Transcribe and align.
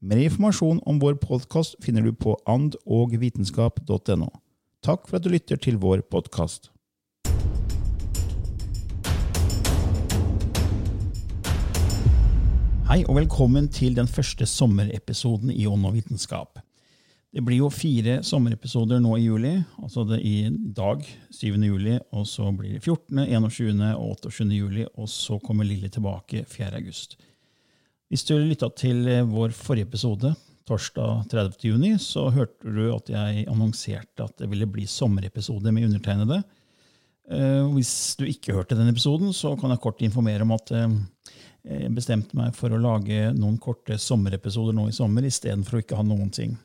Mer 0.00 0.20
informasjon 0.22 0.78
om 0.86 1.00
vår 1.02 1.16
podkast 1.18 1.74
finner 1.82 2.04
du 2.06 2.12
på 2.14 2.36
andogvitenskap.no. 2.46 4.28
Takk 4.86 5.08
for 5.08 5.18
at 5.18 5.24
du 5.24 5.32
lytter 5.32 5.58
til 5.58 5.80
vår 5.82 6.04
podkast. 6.06 6.68
Hei 12.86 13.00
og 13.08 13.18
velkommen 13.18 13.66
til 13.74 13.98
den 13.98 14.06
første 14.06 14.46
sommerepisoden 14.46 15.50
i 15.50 15.66
Ånd 15.66 15.90
og 15.90 15.96
vitenskap. 15.98 16.62
Det 17.34 17.42
blir 17.42 17.58
jo 17.64 17.72
fire 17.74 18.20
sommerepisoder 18.22 19.02
nå 19.02 19.16
i 19.18 19.24
juli. 19.26 19.56
altså 19.82 20.04
det 20.06 20.20
I 20.22 20.46
dag, 20.76 21.02
7. 21.34 21.58
juli, 21.58 21.98
og 22.12 22.22
så 22.26 22.52
blir 22.54 22.78
det 22.78 22.84
14., 22.86 23.26
21. 23.26 23.82
og 23.96 24.14
28. 24.30 24.46
juli, 24.54 24.86
og 24.94 25.08
så 25.08 25.40
kommer 25.42 25.66
Lilly 25.66 25.90
tilbake 25.90 26.44
4. 26.46 26.76
august. 26.76 27.18
Hvis 28.08 28.24
du 28.24 28.38
lytta 28.40 28.70
til 28.72 29.02
vår 29.28 29.52
forrige 29.52 29.84
episode, 29.84 30.30
torsdag 30.68 31.26
30. 31.28 31.58
juni, 31.60 31.90
så 32.00 32.30
hørte 32.32 32.72
du 32.72 32.86
at 32.94 33.10
jeg 33.12 33.44
annonserte 33.50 34.24
at 34.24 34.38
det 34.40 34.48
ville 34.48 34.68
bli 34.68 34.86
sommerepisode 34.88 35.72
med 35.76 35.90
undertegnede. 35.90 36.38
Eh, 37.28 37.66
hvis 37.74 38.16
du 38.16 38.24
ikke 38.24 38.54
hørte 38.56 38.78
den 38.78 38.88
episoden, 38.88 39.34
så 39.36 39.52
kan 39.60 39.74
jeg 39.74 39.82
kort 39.84 40.00
informere 40.04 40.46
om 40.46 40.54
at 40.56 40.72
eh, 40.72 40.94
jeg 41.68 41.92
bestemte 41.98 42.36
meg 42.38 42.56
for 42.56 42.72
å 42.72 42.80
lage 42.80 43.28
noen 43.36 43.58
korte 43.60 43.98
sommerepisoder 44.00 44.76
nå 44.76 44.86
i 44.88 44.96
sommer 44.96 45.28
istedenfor 45.28 45.76
å 45.76 45.84
ikke 45.84 46.00
ha 46.00 46.06
noen 46.06 46.32
ting. 46.32 46.56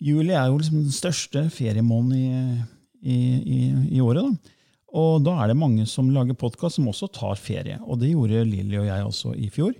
Juli 0.00 0.32
er 0.32 0.48
jo 0.48 0.62
liksom 0.62 0.80
den 0.80 0.96
største 0.96 1.44
feriemåneden 1.52 2.64
i, 3.04 3.18
i, 3.44 3.60
i, 3.98 4.00
året. 4.00 4.24
Da. 4.24 4.56
Og 4.96 5.20
da 5.28 5.36
er 5.42 5.52
det 5.52 5.60
mange 5.60 5.84
som 5.84 6.08
lager 6.14 6.40
podkast 6.40 6.80
som 6.80 6.88
også 6.88 7.10
tar 7.12 7.36
ferie. 7.36 7.76
Og 7.84 8.00
det 8.00 8.14
gjorde 8.14 8.46
Lilly 8.48 8.80
og 8.80 8.88
jeg 8.88 9.08
også 9.10 9.36
i 9.36 9.52
fjor. 9.52 9.76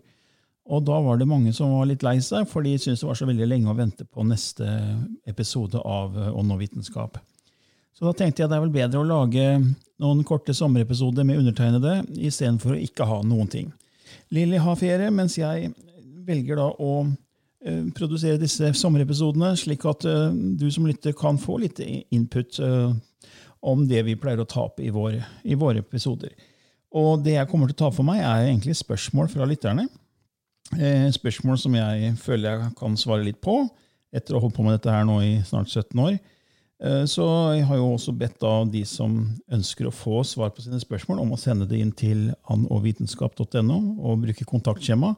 Og 0.71 0.85
da 0.87 1.01
var 1.03 1.19
det 1.19 1.27
mange 1.27 1.53
som 1.55 1.73
var 1.75 1.89
litt 1.91 2.05
lei 2.07 2.21
seg, 2.23 2.47
for 2.49 2.63
de 2.63 2.77
syntes 2.79 3.03
det 3.03 3.09
var 3.09 3.19
så 3.19 3.27
veldig 3.27 3.49
lenge 3.49 3.73
å 3.73 3.77
vente 3.79 4.07
på 4.07 4.23
neste 4.27 4.67
episode 5.29 5.81
av 5.83 6.15
Ånd 6.31 6.55
og 6.55 6.61
vitenskap. 6.61 7.19
Så 7.97 8.07
da 8.07 8.15
tenkte 8.17 8.45
jeg 8.45 8.51
det 8.53 8.57
er 8.57 8.63
vel 8.63 8.73
bedre 8.73 9.03
å 9.03 9.09
lage 9.09 9.47
noen 10.01 10.23
korte 10.25 10.55
sommerepisoder 10.57 11.27
med 11.27 11.43
undertegnede 11.43 11.99
istedenfor 12.17 12.77
å 12.77 12.81
ikke 12.81 13.09
ha 13.09 13.19
noen 13.27 13.51
ting. 13.51 13.73
Lilly 14.33 14.61
har 14.63 14.79
ferie, 14.79 15.11
mens 15.13 15.37
jeg 15.37 15.73
velger 16.25 16.57
da 16.63 16.71
å 16.71 16.93
uh, 17.03 17.85
produsere 17.99 18.41
disse 18.41 18.71
sommerepisodene, 18.79 19.53
slik 19.59 19.85
at 19.91 20.07
uh, 20.07 20.31
du 20.31 20.69
som 20.73 20.87
lytter 20.89 21.17
kan 21.19 21.41
få 21.41 21.59
litt 21.65 21.83
input 21.83 22.63
om 23.61 23.83
det 23.85 24.01
vi 24.07 24.17
pleier 24.17 24.41
å 24.41 24.49
ta 24.49 24.65
opp 24.71 24.81
i, 24.81 24.89
vår, 24.95 25.19
i 25.45 25.59
våre 25.59 25.83
episoder. 25.83 26.33
Og 26.97 27.21
det 27.23 27.37
jeg 27.37 27.49
kommer 27.51 27.69
til 27.69 27.77
å 27.77 27.83
ta 27.85 27.91
for 27.95 28.07
meg, 28.07 28.23
er 28.25 28.49
egentlig 28.49 28.79
spørsmål 28.79 29.29
fra 29.35 29.47
lytterne. 29.47 29.85
Spørsmål 30.71 31.57
som 31.59 31.75
jeg 31.75 32.13
føler 32.21 32.53
jeg 32.53 32.75
kan 32.79 32.99
svare 32.99 33.25
litt 33.27 33.41
på, 33.43 33.65
etter 34.15 34.35
å 34.35 34.39
ha 34.39 34.45
holdt 34.45 34.57
på 34.57 34.67
med 34.67 34.77
dette 34.77 34.93
her 34.95 35.07
nå 35.07 35.17
i 35.25 35.33
snart 35.47 35.71
17 35.71 35.99
år. 36.03 36.19
Eh, 36.81 37.05
så 37.05 37.25
jeg 37.55 37.67
har 37.69 37.77
jo 37.77 37.91
også 37.93 38.15
bedt 38.17 38.45
av 38.47 38.71
de 38.73 38.83
som 38.89 39.19
ønsker 39.53 39.89
å 39.89 39.95
få 39.95 40.23
svar 40.25 40.53
på 40.55 40.65
sine 40.65 40.81
spørsmål, 40.81 41.21
om 41.21 41.35
å 41.35 41.41
sende 41.41 41.69
det 41.69 41.81
inn 41.81 41.93
til 41.93 42.31
andogvitenskap.no 42.53 43.81
og 43.99 44.23
bruke 44.25 44.49
kontaktskjema. 44.49 45.13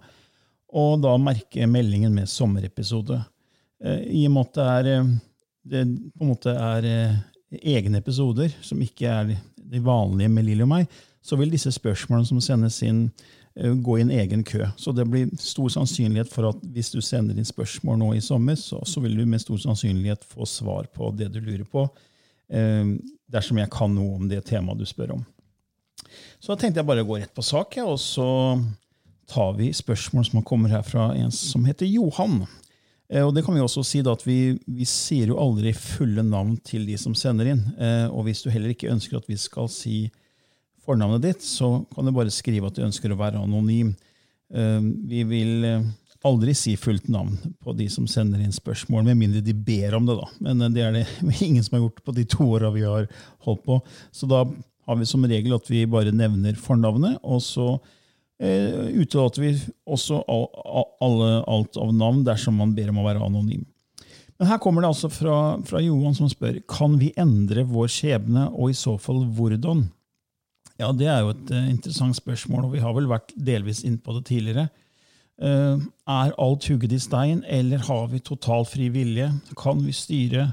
Og 0.73 1.03
da 1.05 1.13
merke 1.21 1.69
meldingen 1.69 2.15
med 2.17 2.31
sommerepisode. 2.31 3.21
Eh, 3.85 4.03
I 4.23 4.25
og 4.27 4.35
med 4.35 4.49
at 4.49 4.59
det, 4.59 4.67
er, 4.73 4.91
eh, 4.97 5.13
det 5.75 5.85
på 6.17 6.27
en 6.27 6.33
måte 6.33 6.57
er 6.57 6.91
egne 7.53 8.01
episoder, 8.01 8.51
som 8.65 8.81
ikke 8.83 9.13
er 9.13 9.35
de 9.73 9.81
vanlige 9.85 10.33
med 10.33 10.49
Lilly 10.49 10.65
og 10.65 10.73
meg, 10.73 11.01
så 11.23 11.37
vil 11.39 11.53
disse 11.53 11.71
spørsmålene 11.71 12.27
som 12.27 12.41
sendes 12.43 12.81
inn, 12.83 13.05
gå 13.55 13.99
i 13.99 14.03
en 14.05 14.11
egen 14.11 14.45
kø. 14.49 14.65
Så 14.81 14.95
det 14.97 15.05
blir 15.11 15.33
stor 15.41 15.69
sannsynlighet 15.75 16.31
for 16.33 16.49
at 16.49 16.63
hvis 16.73 16.89
du 16.95 17.03
sender 17.05 17.37
inn 17.37 17.49
spørsmål 17.49 17.99
nå 18.01 18.13
i 18.17 18.23
sommer, 18.25 18.57
så, 18.57 18.81
så 18.89 19.03
vil 19.05 19.19
du 19.19 19.27
med 19.29 19.43
stor 19.43 19.61
sannsynlighet 19.61 20.25
få 20.25 20.49
svar 20.49 20.89
på 20.95 21.11
det 21.19 21.29
du 21.35 21.41
lurer 21.43 21.67
på, 21.69 21.85
eh, 22.53 22.95
dersom 23.33 23.61
jeg 23.61 23.73
kan 23.73 23.93
noe 23.93 24.17
om 24.21 24.31
det 24.31 24.41
temaet 24.49 24.81
du 24.81 24.89
spør 24.89 25.19
om. 25.19 25.27
Så 26.41 26.53
da 26.53 26.59
tenkte 26.61 26.81
jeg 26.81 26.89
bare 26.89 27.05
å 27.05 27.09
gå 27.09 27.21
rett 27.21 27.35
på 27.35 27.45
sak, 27.45 27.77
og 27.85 27.99
så 28.01 28.29
tar 29.31 29.55
vi 29.57 29.71
spørsmål 29.75 30.27
som 30.29 30.45
kommer 30.45 30.73
her 30.73 30.83
fra 30.87 31.13
en 31.17 31.33
som 31.35 31.65
heter 31.69 31.89
Johan. 31.89 32.43
Eh, 33.13 33.23
og 33.23 33.35
det 33.35 33.45
kan 33.45 33.55
Vi 33.55 33.61
også 33.61 33.85
si 33.85 34.01
at 34.01 34.27
vi, 34.27 34.59
vi, 34.67 34.85
sier 34.89 35.33
jo 35.33 35.41
aldri 35.41 35.73
fulle 35.77 36.25
navn 36.25 36.57
til 36.65 36.87
de 36.89 36.97
som 36.99 37.15
sender 37.15 37.53
inn. 37.53 37.63
Eh, 37.79 38.09
og 38.09 38.27
hvis 38.27 38.43
du 38.43 38.51
heller 38.51 38.73
ikke 38.73 38.91
ønsker 38.93 39.21
at 39.21 39.29
vi 39.29 39.37
skal 39.37 39.69
si 39.69 40.11
fornavnet 40.87 41.23
ditt, 41.25 41.45
så 41.47 41.85
kan 41.95 42.07
du 42.07 42.15
bare 42.15 42.33
skrive 42.35 42.69
at 42.69 42.79
du 42.79 42.85
ønsker 42.87 43.13
å 43.13 43.19
være 43.21 43.43
anonym. 43.43 43.95
Ehm, 44.55 44.93
vi 45.09 45.23
vil 45.29 45.65
eh, 45.69 45.87
aldri 46.27 46.55
si 46.55 46.75
fullt 46.79 47.09
navn 47.13 47.39
på 47.63 47.75
de 47.79 47.89
som 47.91 48.07
sender 48.11 48.43
inn 48.43 48.55
spørsmål, 48.55 49.07
med 49.07 49.21
mindre 49.21 49.45
de 49.45 49.55
ber 49.55 49.97
om 49.99 50.07
det. 50.09 50.19
da. 50.19 50.29
Men 50.45 50.67
eh, 50.67 50.75
det 50.75 50.85
er 50.85 50.99
det 50.99 51.07
ingen 51.47 51.65
som 51.65 51.79
har 51.79 51.87
gjort 51.87 52.05
på 52.05 52.17
de 52.19 52.27
to 52.29 52.51
åra 52.59 52.73
vi 52.75 52.85
har 52.87 53.09
holdt 53.47 53.65
på. 53.67 53.81
Så 54.15 54.29
da 54.31 54.45
har 54.87 54.99
vi 54.99 55.09
som 55.09 55.25
regel 55.27 55.55
at 55.57 55.71
vi 55.71 55.85
bare 55.87 56.15
nevner 56.15 56.59
fornavnet, 56.59 57.21
og 57.23 57.43
så 57.45 57.69
eh, 58.43 58.91
utelater 58.99 59.45
vi 59.45 59.53
også 59.87 60.23
alle, 60.27 61.35
alt 61.47 61.79
av 61.79 61.95
navn 61.95 62.25
dersom 62.27 62.59
man 62.59 62.75
ber 62.77 62.91
om 62.91 63.03
å 63.03 63.07
være 63.07 63.23
anonym. 63.23 63.63
Men 64.41 64.49
her 64.51 64.59
kommer 64.59 64.83
det 64.83 64.91
altså 64.91 65.07
fra, 65.13 65.37
fra 65.63 65.79
Johan 65.79 66.17
som 66.19 66.27
spør 66.27 66.57
kan 66.67 66.97
vi 66.99 67.13
endre 67.21 67.63
vår 67.69 67.91
skjebne, 67.95 68.49
og 68.51 68.73
i 68.73 68.75
så 68.75 68.97
fall 68.99 69.23
hvordan. 69.37 69.85
Ja, 70.83 70.91
Det 70.91 71.07
er 71.07 71.21
jo 71.23 71.31
et 71.31 71.51
uh, 71.55 71.69
interessant 71.71 72.17
spørsmål, 72.19 72.65
og 72.67 72.73
vi 72.75 72.81
har 72.83 72.95
vel 72.97 73.07
vært 73.11 73.31
delvis 73.39 73.85
inne 73.87 74.03
på 74.03 74.17
det 74.17 74.25
tidligere. 74.27 74.67
Uh, 75.39 75.79
er 76.11 76.35
alt 76.43 76.67
hugget 76.67 76.97
i 76.97 76.99
stein, 77.03 77.45
eller 77.47 77.85
har 77.87 78.09
vi 78.11 78.19
total 78.19 78.67
fri 78.67 78.89
vilje? 78.91 79.29
Kan 79.59 79.85
vi 79.87 79.95
styre 79.95 80.51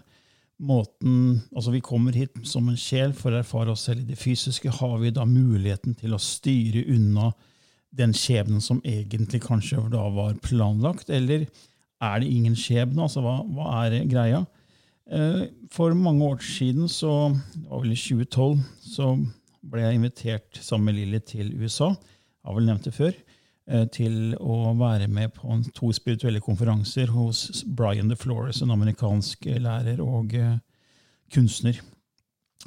måten 0.60 1.40
Altså, 1.56 1.72
vi 1.72 1.80
kommer 1.80 2.12
hit 2.12 2.36
som 2.44 2.68
en 2.68 2.78
sjel 2.78 3.14
for 3.16 3.31
å 3.31 3.40
erfare 3.40 3.72
oss 3.72 3.86
selv 3.88 4.04
i 4.04 4.10
det 4.12 4.20
fysiske. 4.20 4.70
Har 4.70 4.98
vi 5.00 5.14
da 5.16 5.26
muligheten 5.26 5.96
til 5.98 6.14
å 6.14 6.22
styre 6.22 6.84
unna 6.94 7.31
den 7.96 8.14
skjebnen 8.14 8.62
som 8.62 8.84
egentlig 8.86 9.42
kanskje 9.48 9.81
da 9.90 10.04
var 10.14 10.38
planlagt, 10.44 11.10
eller 11.10 11.48
er 12.00 12.22
det 12.22 12.30
ingen 12.30 12.58
skjebne? 12.60 13.02
Altså, 13.08 13.24
hva, 13.26 13.40
hva 13.50 13.72
er 13.88 14.04
greia? 14.12 14.46
Uh, 15.10 15.48
for 15.74 15.96
mange 15.98 16.28
år 16.28 16.44
siden, 16.46 16.86
så, 16.86 17.31
det 17.56 17.66
var 17.66 17.81
vel 17.81 17.96
i 17.96 17.98
2012, 17.98 18.60
så 18.94 19.16
ble 19.61 19.83
jeg 19.83 20.00
invitert 20.00 20.61
sammen 20.63 20.89
med 20.89 21.00
Lilly 21.00 21.19
til 21.25 21.51
USA, 21.59 21.91
jeg 21.94 22.47
har 22.47 22.56
vel 22.56 22.69
nevnt 22.69 22.88
det 22.88 22.95
før, 22.95 23.13
eh, 23.67 23.85
til 23.91 24.33
å 24.39 24.73
være 24.79 25.09
med 25.11 25.33
på 25.35 25.59
to 25.75 25.91
spirituelle 25.95 26.41
konferanser 26.44 27.11
hos 27.13 27.63
Brian 27.65 28.11
DeFlores, 28.11 28.61
en 28.63 28.75
amerikansk 28.75 29.50
lærer 29.59 30.01
og 30.03 30.35
eh, 30.38 30.57
kunstner. 31.33 31.81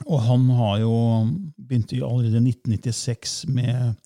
Og 0.06 0.22
han 0.24 0.48
har 0.56 0.78
jo 0.80 0.94
begynte 1.56 1.98
allerede 2.00 2.40
i 2.40 2.52
1996 2.52 3.42
med 3.52 3.96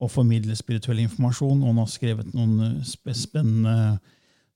å 0.00 0.08
formidle 0.08 0.56
spirituell 0.56 1.02
informasjon, 1.04 1.60
og 1.60 1.72
han 1.72 1.82
har 1.82 1.92
skrevet 1.92 2.34
noen 2.36 2.80
spennende, 2.84 3.98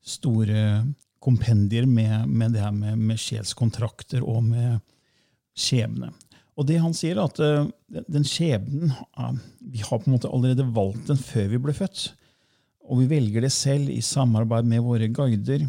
store 0.05 0.85
kompendier 1.25 1.87
med, 1.89 2.29
med 2.29 2.53
det 2.53 2.61
her 2.61 2.73
med, 2.77 2.99
med 3.01 3.21
sjelskontrakter 3.21 4.25
og 4.25 4.43
med 4.45 4.83
skjebne. 5.57 6.11
Og 6.55 6.67
det 6.69 6.79
han 6.79 6.95
sier, 6.95 7.19
er 7.19 7.27
at 7.27 7.41
uh, 7.43 8.05
den 8.11 8.27
skjebnen 8.27 8.93
uh, 9.19 9.33
Vi 9.59 9.83
har 9.83 9.99
på 9.99 10.07
en 10.09 10.15
måte 10.15 10.31
allerede 10.31 10.67
valgt 10.75 11.11
den 11.11 11.19
før 11.19 11.49
vi 11.51 11.61
ble 11.63 11.75
født. 11.77 12.07
Og 12.85 13.01
vi 13.01 13.09
velger 13.11 13.47
det 13.47 13.53
selv 13.55 13.91
i 13.91 14.01
samarbeid 14.05 14.69
med 14.69 14.85
våre 14.85 15.09
guider. 15.09 15.67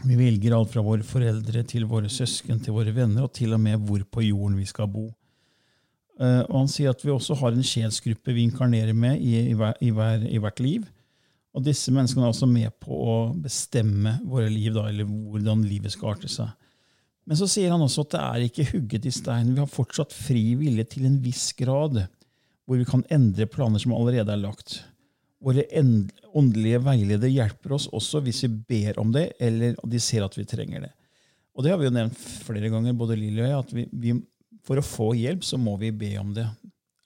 Vi 0.00 0.16
velger 0.16 0.56
alt 0.56 0.72
fra 0.72 0.82
våre 0.84 1.04
foreldre 1.04 1.62
til 1.68 1.84
våre 1.90 2.08
søsken 2.10 2.62
til 2.64 2.74
våre 2.74 2.94
venner, 2.96 3.26
og 3.26 3.34
til 3.36 3.52
og 3.54 3.60
med 3.60 3.82
hvor 3.84 4.02
på 4.08 4.24
jorden 4.24 4.56
vi 4.58 4.68
skal 4.68 4.88
bo. 4.90 5.10
Uh, 6.20 6.42
og 6.48 6.56
Han 6.62 6.72
sier 6.72 6.94
at 6.94 7.04
vi 7.04 7.12
også 7.12 7.36
har 7.40 7.54
en 7.54 7.66
sjelsgruppe 7.66 8.34
vi 8.36 8.48
inkarnerer 8.48 8.96
med 8.96 9.20
i, 9.20 9.36
i, 9.52 9.54
hver, 9.54 10.26
i 10.26 10.40
hvert 10.42 10.64
liv. 10.64 10.88
Og 11.54 11.64
disse 11.66 11.90
menneskene 11.92 12.26
er 12.26 12.32
også 12.32 12.46
med 12.46 12.74
på 12.82 12.94
å 12.94 13.14
bestemme 13.34 14.18
våre 14.22 14.50
liv, 14.52 14.72
da, 14.74 14.86
eller 14.90 15.06
hvordan 15.06 15.64
livet 15.66 15.94
skal 15.94 16.14
arte 16.14 16.30
seg. 16.30 16.50
Men 17.28 17.38
så 17.38 17.48
sier 17.50 17.72
han 17.72 17.82
også 17.84 18.06
at 18.06 18.14
det 18.14 18.20
er 18.20 18.46
ikke 18.46 18.68
hugget 18.72 19.06
i 19.06 19.12
stein. 19.14 19.52
Vi 19.54 19.62
har 19.62 19.70
fortsatt 19.70 20.14
fri 20.14 20.54
vilje 20.58 20.86
til 20.94 21.06
en 21.08 21.18
viss 21.22 21.50
grad, 21.58 22.02
hvor 22.66 22.80
vi 22.80 22.86
kan 22.88 23.04
endre 23.12 23.46
planer 23.50 23.82
som 23.82 23.94
allerede 23.96 24.32
er 24.34 24.40
lagt. 24.40 24.80
Våre 25.40 25.64
åndelige 26.36 26.80
veiledere 26.84 27.32
hjelper 27.32 27.76
oss 27.76 27.86
også 27.96 28.20
hvis 28.24 28.42
vi 28.44 28.50
ber 28.72 28.98
om 29.00 29.12
det, 29.14 29.30
eller 29.40 29.78
de 29.88 30.00
ser 30.02 30.26
at 30.26 30.36
vi 30.36 30.44
trenger 30.48 30.84
det. 30.84 30.92
Og 31.56 31.64
det 31.64 31.72
har 31.72 31.80
vi 31.80 31.88
jo 31.88 31.94
nevnt 31.94 32.18
flere 32.44 32.70
ganger, 32.72 32.96
både 32.96 33.16
Lilly 33.18 33.42
og 33.42 33.48
jeg, 33.48 33.58
at 33.64 33.72
vi, 33.74 33.86
vi, 33.92 34.16
for 34.66 34.80
å 34.80 34.84
få 34.84 35.10
hjelp 35.18 35.44
så 35.46 35.58
må 35.60 35.76
vi 35.80 35.90
be 35.92 36.12
om 36.20 36.34
det. 36.36 36.46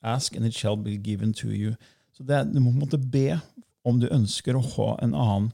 Ask 0.04 0.36
and 0.36 0.46
it 0.46 0.56
shall 0.56 0.76
be 0.76 0.96
given 0.96 1.32
to 1.32 1.48
you. 1.48 1.72
Så 2.14 2.26
er, 2.28 2.44
Du 2.44 2.60
må 2.60 2.74
måte 2.74 2.98
be 2.98 3.38
om 3.84 4.00
du 4.00 4.08
ønsker 4.12 4.56
å 4.56 4.64
ha 4.74 4.90
en 5.04 5.14
annen 5.14 5.50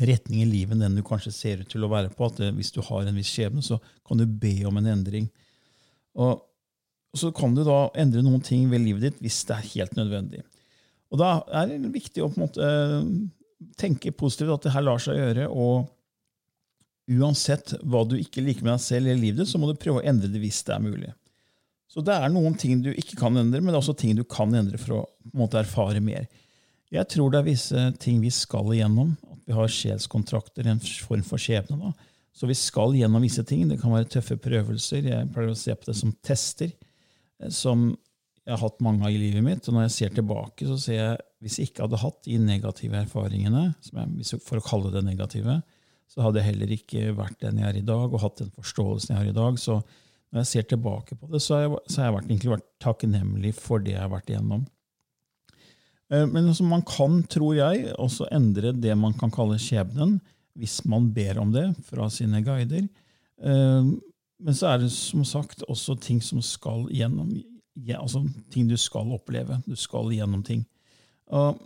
retning 0.00 0.42
i 0.42 0.48
livet 0.48 0.76
enn 0.76 0.86
den 0.86 0.96
du 0.98 1.02
kanskje 1.06 1.34
ser 1.34 1.60
ut 1.62 1.70
til 1.72 1.84
å 1.84 1.90
være 1.92 2.12
på. 2.14 2.28
at 2.28 2.40
eh, 2.40 2.54
Hvis 2.56 2.72
du 2.74 2.80
har 2.86 3.06
en 3.06 3.18
viss 3.18 3.32
skjebne, 3.32 3.64
så 3.64 3.78
kan 4.06 4.20
du 4.20 4.26
be 4.26 4.54
om 4.68 4.80
en 4.80 4.90
endring. 4.94 5.28
Og, 6.16 6.40
så 7.16 7.28
kan 7.36 7.52
du 7.52 7.60
da 7.66 7.90
endre 8.00 8.24
noen 8.24 8.40
ting 8.44 8.70
ved 8.72 8.80
livet 8.84 9.04
ditt 9.04 9.22
hvis 9.24 9.42
det 9.48 9.56
er 9.58 9.70
helt 9.74 9.96
nødvendig. 9.98 10.44
Og 11.12 11.20
Da 11.20 11.32
er 11.60 11.68
det 11.68 11.92
viktig 11.92 12.24
å 12.24 12.30
på 12.32 12.40
en 12.40 12.46
måte 12.46 12.68
eh, 12.68 13.10
tenke 13.78 14.14
positivt 14.16 14.54
at 14.54 14.68
det 14.68 14.76
her 14.76 14.86
lar 14.86 15.02
seg 15.02 15.18
gjøre. 15.20 15.48
og 15.50 15.90
Uansett 17.12 17.74
hva 17.82 18.04
du 18.06 18.14
ikke 18.16 18.44
liker 18.44 18.64
med 18.64 18.76
deg 18.76 18.84
selv 18.84 19.10
i 19.10 19.18
livet, 19.18 19.48
så 19.48 19.58
må 19.58 19.68
du 19.68 19.78
prøve 19.78 20.00
å 20.00 20.06
endre 20.06 20.30
det 20.30 20.40
hvis 20.40 20.62
det 20.64 20.76
er 20.76 20.84
mulig. 20.84 21.10
Så 21.92 22.00
det 22.00 22.14
er 22.14 22.30
noen 22.32 22.54
ting 22.56 22.80
du 22.80 22.88
ikke 22.94 23.18
kan 23.20 23.36
endre, 23.36 23.60
men 23.60 23.68
det 23.68 23.76
er 23.76 23.82
også 23.82 23.98
ting 23.98 24.14
du 24.16 24.24
kan 24.24 24.54
endre 24.56 24.78
for 24.80 24.96
å 24.96 25.02
på 25.04 25.34
en 25.34 25.42
måte 25.42 25.60
erfare 25.60 26.00
mer. 26.00 26.24
Jeg 26.92 27.08
tror 27.08 27.32
det 27.32 27.40
er 27.40 27.48
visse 27.48 27.82
ting 28.02 28.20
vi 28.20 28.30
skal 28.34 28.68
igjennom. 28.74 29.14
At 29.32 29.42
vi 29.48 29.56
har 29.56 29.70
sjelskontrakter, 29.72 30.68
en 30.68 30.82
form 31.06 31.24
for 31.26 31.40
skjebne. 31.40 31.78
da. 31.80 31.92
Så 32.36 32.48
vi 32.48 32.56
skal 32.56 32.96
gjennom 32.96 33.24
visse 33.24 33.44
ting. 33.48 33.66
Det 33.68 33.80
kan 33.80 33.92
være 33.94 34.10
tøffe 34.12 34.36
prøvelser. 34.40 35.08
Jeg 35.08 35.30
pleier 35.32 35.52
å 35.52 35.58
se 35.58 35.74
på 35.76 35.88
det 35.88 35.96
som 35.98 36.12
tester. 36.24 36.72
Eh, 37.40 37.52
som 37.52 37.90
jeg 38.42 38.56
har 38.56 38.62
hatt 38.64 38.80
mange 38.82 39.06
av 39.06 39.14
i 39.14 39.20
livet 39.20 39.44
mitt. 39.44 39.68
Og 39.68 39.76
når 39.76 39.86
jeg 39.86 39.96
ser 39.96 40.16
tilbake, 40.16 40.66
så 40.68 40.78
ser 40.80 40.98
jeg 40.98 41.20
hvis 41.42 41.58
jeg 41.58 41.70
ikke 41.70 41.86
hadde 41.86 42.00
hatt 42.02 42.20
de 42.26 42.36
negative 42.38 42.98
erfaringene, 43.00 43.64
jeg, 43.82 44.38
for 44.46 44.60
å 44.60 44.64
kalle 44.66 44.92
det 44.94 45.02
negative, 45.06 45.56
så 46.10 46.22
hadde 46.22 46.38
jeg 46.38 46.52
heller 46.52 46.74
ikke 46.76 47.14
vært 47.18 47.40
den 47.42 47.58
jeg 47.58 47.66
er 47.66 47.78
i 47.80 47.86
dag, 47.86 48.12
og 48.12 48.22
hatt 48.22 48.42
den 48.42 48.52
forståelsen 48.54 49.14
jeg 49.14 49.18
har 49.18 49.30
i 49.30 49.34
dag. 49.34 49.58
Så 49.58 49.80
når 49.80 50.42
jeg 50.42 50.50
ser 50.50 50.68
tilbake 50.70 51.16
på 51.18 51.30
det, 51.32 51.40
så 51.42 51.56
har 51.56 51.64
jeg, 51.64 51.80
så 51.88 52.00
har 52.00 52.08
jeg 52.08 52.16
vært, 52.18 52.28
egentlig 52.30 52.52
vært 52.52 52.68
takknemlig 52.84 53.54
for 53.58 53.82
det 53.82 53.96
jeg 53.96 54.04
har 54.04 54.12
vært 54.12 54.30
igjennom. 54.30 54.62
Eh, 56.12 56.26
men 56.28 56.48
altså, 56.48 56.64
man 56.68 56.84
kan, 56.86 57.22
tror 57.30 57.56
jeg, 57.56 57.92
også 57.98 58.28
endre 58.34 58.74
det 58.76 58.94
man 58.98 59.16
kan 59.18 59.32
kalle 59.32 59.58
skjebnen, 59.60 60.18
hvis 60.58 60.82
man 60.84 61.08
ber 61.14 61.40
om 61.40 61.52
det 61.54 61.70
fra 61.88 62.08
sine 62.12 62.42
guider. 62.44 62.84
Eh, 63.42 63.92
men 64.42 64.58
så 64.58 64.72
er 64.72 64.82
det 64.82 64.92
som 64.92 65.24
sagt 65.24 65.62
også 65.70 65.96
ting 66.02 66.20
som 66.24 66.42
skal 66.44 66.88
gjennom, 66.92 67.30
altså 67.96 68.24
ting 68.52 68.68
du 68.68 68.76
skal 68.76 69.14
oppleve. 69.14 69.60
Du 69.66 69.76
skal 69.78 70.10
gjennom 70.12 70.42
ting. 70.44 70.64
Og 71.32 71.60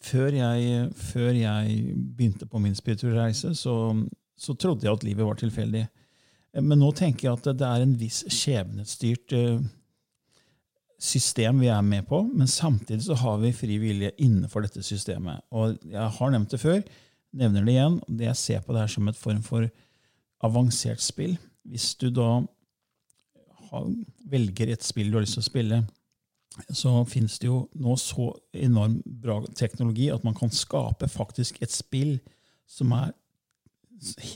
før 0.00 0.30
jeg, 0.36 0.92
før 0.94 1.32
jeg 1.34 1.96
begynte 2.16 2.46
på 2.46 2.60
min 2.62 2.76
spirituelle 2.78 3.18
reise, 3.18 3.50
så, 3.58 3.74
så, 4.38 4.54
trodde 4.54 4.86
jeg 4.86 4.94
at 4.94 5.04
livet 5.04 5.26
var 5.26 5.40
tilfeldig. 5.40 5.84
Eh, 6.54 6.62
men 6.62 6.80
nå 6.80 6.92
tenker 6.96 7.28
jeg 7.28 7.36
at 7.36 7.52
det 7.58 7.68
er 7.68 7.84
en 7.84 7.96
viss 8.00 8.22
skjebnestyrt 8.30 9.36
system 11.02 11.62
vi 11.62 11.70
er 11.72 11.82
med 11.82 12.06
på, 12.06 12.22
men 12.30 12.46
samtidig 12.50 13.02
så 13.08 13.16
har 13.18 13.40
vi 13.42 13.54
fri 13.56 13.78
vilje 13.82 14.12
innenfor 14.22 14.62
dette 14.62 14.84
systemet. 14.86 15.42
Og 15.50 15.78
jeg 15.90 16.10
har 16.18 16.30
nevnt 16.30 16.52
det 16.52 16.60
før, 16.62 16.82
nevner 17.34 17.64
det 17.66 17.74
igjen. 17.74 17.96
det 18.06 18.28
Jeg 18.28 18.38
ser 18.38 18.60
på 18.62 18.74
det 18.74 18.84
her 18.84 18.92
som 18.92 19.08
et 19.10 19.18
form 19.18 19.40
for 19.42 19.66
avansert 20.46 21.02
spill. 21.02 21.34
Hvis 21.66 21.94
du 21.98 22.08
da 22.14 22.42
velger 24.30 24.72
et 24.72 24.84
spill 24.84 25.10
du 25.10 25.18
har 25.18 25.26
lyst 25.26 25.38
til 25.38 25.44
å 25.44 25.48
spille, 25.48 25.80
så 26.76 26.92
finnes 27.08 27.38
det 27.40 27.48
jo 27.48 27.64
nå 27.80 27.96
så 27.96 28.28
enormt 28.52 29.06
bra 29.22 29.38
teknologi 29.56 30.10
at 30.12 30.24
man 30.26 30.36
kan 30.36 30.52
skape 30.52 31.08
faktisk 31.08 31.62
et 31.64 31.72
spill 31.72 32.18
som 32.68 32.92
er 32.94 33.14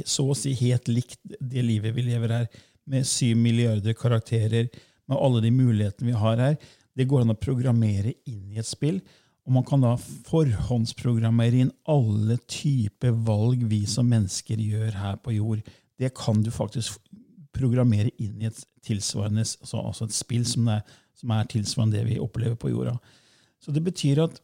så 0.07 0.29
å 0.31 0.37
si 0.39 0.55
helt 0.57 0.89
likt 0.89 1.21
det 1.23 1.65
livet 1.67 1.95
vi 1.97 2.07
lever 2.07 2.33
her, 2.33 2.47
med 2.87 3.07
syv 3.07 3.35
milliarder 3.41 3.97
karakterer, 3.99 4.69
med 5.11 5.21
alle 5.21 5.43
de 5.45 5.53
mulighetene 5.55 6.11
vi 6.11 6.19
har 6.19 6.43
her. 6.43 6.59
Det 6.97 7.07
går 7.09 7.25
an 7.25 7.35
å 7.35 7.39
programmere 7.39 8.15
inn 8.29 8.55
i 8.55 8.61
et 8.61 8.69
spill. 8.69 9.01
Og 9.47 9.55
man 9.55 9.67
kan 9.67 9.83
da 9.85 9.95
forhåndsprogrammere 10.27 11.63
inn 11.63 11.75
alle 11.91 12.39
typer 12.51 13.15
valg 13.27 13.63
vi 13.71 13.85
som 13.91 14.09
mennesker 14.11 14.59
gjør 14.59 14.97
her 14.99 15.21
på 15.23 15.37
jord. 15.37 15.61
Det 15.97 16.11
kan 16.19 16.43
du 16.43 16.51
faktisk 16.51 16.99
programmere 17.57 18.11
inn 18.21 18.43
i 18.43 18.49
et 18.51 18.59
tilsvarende, 18.85 19.45
altså, 19.47 19.81
altså 19.81 20.09
et 20.09 20.17
spill 20.17 20.45
som 20.49 20.67
er, 20.75 20.83
som 21.17 21.31
er 21.33 21.47
tilsvarende 21.51 22.01
det 22.01 22.09
vi 22.11 22.19
opplever 22.23 22.59
på 22.59 22.73
jorda. 22.73 22.97
Så 23.63 23.73
det 23.73 23.85
betyr 23.87 24.25
at 24.27 24.41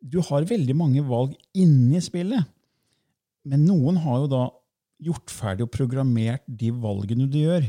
du 0.00 0.20
har 0.22 0.46
veldig 0.46 0.76
mange 0.78 1.02
valg 1.06 1.34
inni 1.58 2.00
spillet. 2.04 2.46
Men 3.46 3.66
noen 3.66 3.98
har 4.02 4.22
jo 4.22 4.30
da 4.30 4.44
gjort 5.06 5.32
ferdig 5.32 5.66
og 5.66 5.74
programmert 5.74 6.46
de 6.46 6.70
valgene 6.70 7.28
du 7.30 7.40
gjør. 7.42 7.66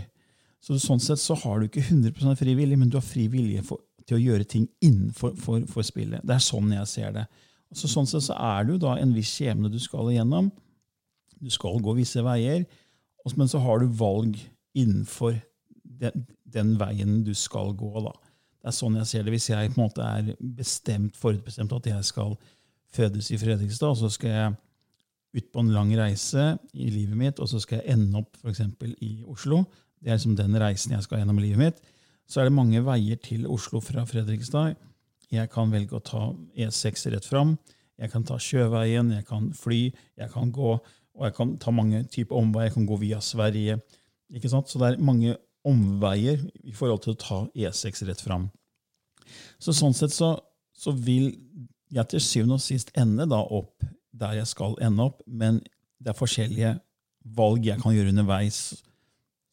Så 0.64 0.80
Sånn 0.82 1.02
sett 1.04 1.22
så 1.22 1.36
har 1.44 1.60
du 1.60 1.68
ikke 1.68 1.86
100% 1.86 2.40
fri 2.40 2.56
vilje, 2.58 2.78
men 2.80 2.90
du 2.90 2.98
har 2.98 3.06
fri 3.06 3.28
vilje 3.32 3.64
for, 3.66 3.84
til 4.08 4.18
å 4.18 4.24
gjøre 4.24 4.48
ting 4.50 4.66
innenfor 4.84 5.36
for, 5.40 5.64
for 5.70 5.86
spillet. 5.86 6.24
Det 6.26 6.36
er 6.36 6.44
sånn 6.44 6.74
jeg 6.74 6.90
ser 6.92 7.14
det. 7.16 7.28
Så 7.76 7.90
sånn 7.92 8.08
sett 8.10 8.26
så 8.26 8.36
er 8.40 8.66
det 8.66 8.76
jo 8.76 8.84
da 8.86 8.96
en 8.98 9.14
viss 9.16 9.32
skjebne 9.36 9.72
du 9.72 9.80
skal 9.84 10.12
igjennom. 10.12 10.50
Du 11.38 11.52
skal 11.54 11.82
gå 11.84 11.94
visse 11.98 12.24
veier, 12.26 12.66
men 13.36 13.50
så 13.52 13.60
har 13.60 13.82
du 13.82 13.92
valg 14.00 14.38
innenfor 14.78 15.36
den, 15.84 16.24
den 16.48 16.76
veien 16.80 17.20
du 17.28 17.34
skal 17.36 17.74
gå. 17.78 17.92
da. 18.06 18.14
Det 18.62 18.72
er 18.72 18.78
sånn 18.78 18.96
jeg 19.00 19.10
ser 19.10 19.26
det. 19.26 19.34
Hvis 19.36 19.50
jeg 19.52 19.74
på 19.74 19.82
en 19.82 19.84
måte 19.86 20.06
er 20.06 20.32
bestemt, 20.40 21.18
forutbestemt 21.20 21.76
at 21.76 21.90
jeg 21.92 22.08
skal 22.08 22.38
fødes 22.96 23.30
i 23.32 23.40
Fredrikstad, 23.42 24.00
så 24.00 24.10
skal 24.12 24.34
jeg 24.34 24.56
ut 25.38 25.52
på 25.54 25.62
en 25.62 25.74
lang 25.76 25.92
reise 26.00 26.54
i 26.74 26.88
livet 26.90 27.20
mitt, 27.20 27.42
og 27.44 27.50
så 27.52 27.60
skal 27.62 27.82
jeg 27.82 27.98
ende 27.98 28.24
opp 28.24 28.40
for 28.40 28.96
i 29.04 29.12
Oslo, 29.28 29.66
det 30.02 30.12
er 30.12 30.20
liksom 30.20 30.36
den 30.38 30.58
reisen 30.62 30.94
jeg 30.96 31.06
skal 31.06 31.22
gjennom 31.22 31.40
i 31.42 31.48
livet 31.48 31.62
mitt. 31.62 31.82
Så 32.28 32.42
er 32.42 32.48
det 32.48 32.58
mange 32.58 32.84
veier 32.86 33.20
til 33.24 33.48
Oslo 33.50 33.80
fra 33.84 34.04
Fredrikstad. 34.08 34.76
Jeg 35.32 35.50
kan 35.52 35.72
velge 35.72 35.98
å 35.98 36.04
ta 36.04 36.30
E6 36.56 37.08
rett 37.14 37.28
fram. 37.28 37.56
Jeg 37.98 38.12
kan 38.14 38.26
ta 38.28 38.38
sjøveien, 38.42 39.10
jeg 39.16 39.26
kan 39.26 39.50
fly, 39.58 39.88
jeg 40.20 40.32
kan 40.34 40.52
gå, 40.54 40.76
og 40.78 41.26
jeg 41.26 41.34
kan 41.34 41.56
ta 41.58 41.74
mange 41.74 42.04
typer 42.14 42.38
omveier. 42.38 42.70
Jeg 42.70 42.76
kan 42.78 42.88
gå 42.90 43.00
via 43.02 43.22
Sverige. 43.24 43.80
Ikke 44.30 44.52
sant? 44.52 44.70
Så 44.70 44.80
det 44.82 44.92
er 44.92 45.04
mange 45.04 45.36
omveier 45.68 46.44
i 46.64 46.76
forhold 46.76 47.04
til 47.04 47.16
å 47.16 47.22
ta 47.22 47.40
E6 47.56 48.06
rett 48.08 48.22
fram. 48.24 48.50
Så 49.60 49.74
sånn 49.76 49.96
sett 49.98 50.14
så, 50.16 50.36
så 50.78 50.94
vil 50.94 51.32
jeg 51.92 52.12
til 52.12 52.24
syvende 52.24 52.60
og 52.60 52.64
sist 52.64 52.92
ende 53.00 53.26
da 53.28 53.40
opp 53.42 53.88
der 54.18 54.38
jeg 54.40 54.50
skal 54.50 54.76
ende 54.84 55.08
opp, 55.10 55.22
men 55.26 55.60
det 56.02 56.12
er 56.12 56.18
forskjellige 56.18 56.74
valg 57.38 57.66
jeg 57.66 57.82
kan 57.82 57.96
gjøre 57.96 58.14
underveis 58.14 58.60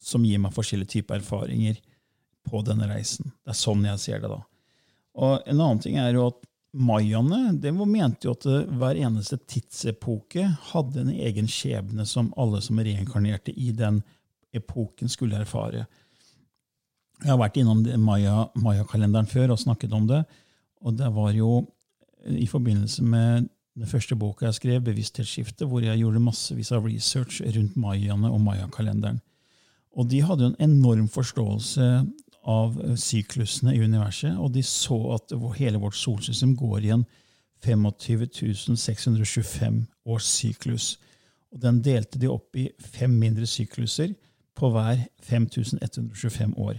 som 0.05 0.25
gir 0.25 0.41
meg 0.41 0.53
forskjellige 0.53 0.99
typer 0.99 1.19
erfaringer 1.19 1.79
på 2.45 2.61
denne 2.65 2.87
reisen. 2.91 3.31
Det 3.41 3.55
er 3.55 3.57
sånn 3.57 3.85
jeg 3.87 4.01
ser 4.03 4.21
det. 4.21 4.29
da. 4.29 4.41
Og 5.17 5.47
En 5.47 5.61
annen 5.61 5.81
ting 5.81 5.97
er 5.97 6.13
jo 6.13 6.27
at 6.29 6.43
mayaene 6.75 7.55
de 7.63 7.71
mente 7.71 8.27
jo 8.27 8.35
at 8.35 8.45
hver 8.45 8.99
eneste 8.99 9.39
tidsepoke 9.47 10.43
hadde 10.73 11.05
en 11.05 11.13
egen 11.13 11.47
skjebne 11.49 12.05
som 12.05 12.33
alle 12.37 12.61
som 12.61 12.79
reinkarnerte 12.79 13.55
i 13.55 13.71
den 13.71 14.03
epoken, 14.55 15.09
skulle 15.11 15.39
erfare. 15.39 15.85
Jeg 17.23 17.31
har 17.31 17.39
vært 17.39 17.57
innom 17.59 17.81
Maya-kalenderen 18.05 19.27
før 19.27 19.55
og 19.55 19.59
snakket 19.59 19.91
om 19.95 20.07
det. 20.07 20.21
Og 20.85 20.95
det 20.95 21.09
var 21.15 21.33
jo 21.35 21.65
i 22.25 22.47
forbindelse 22.47 23.03
med 23.03 23.49
den 23.75 23.89
første 23.91 24.15
boka 24.15 24.45
jeg 24.45 24.59
skrev, 24.59 24.81
'Bevissthetsskifte', 24.83 25.65
hvor 25.67 25.83
jeg 25.83 25.99
gjorde 25.99 26.23
massevis 26.23 26.71
av 26.71 26.85
research 26.85 27.41
rundt 27.41 27.75
mayaene 27.75 28.31
og 28.31 28.41
mayakalenderen. 28.41 29.19
Og 29.95 30.09
de 30.11 30.21
hadde 30.25 30.43
jo 30.43 30.51
en 30.53 30.63
enorm 30.69 31.07
forståelse 31.11 31.89
av 32.45 32.75
syklusene 32.99 33.73
i 33.73 33.81
universet, 33.81 34.35
og 34.37 34.51
de 34.53 34.61
så 34.65 34.97
at 35.15 35.33
hele 35.57 35.79
vårt 35.81 35.97
solsystem 35.97 36.53
går 36.59 36.85
i 36.85 36.93
en 36.93 37.05
25 37.65 38.75
625 38.77 39.79
års 40.05 40.27
syklus. 40.29 40.97
Og 41.53 41.61
den 41.63 41.81
delte 41.81 42.19
de 42.21 42.29
opp 42.29 42.57
i 42.59 42.67
fem 42.79 43.15
mindre 43.17 43.47
sykluser 43.49 44.13
på 44.55 44.69
hver 44.71 45.07
5125 45.23 46.53
år. 46.61 46.77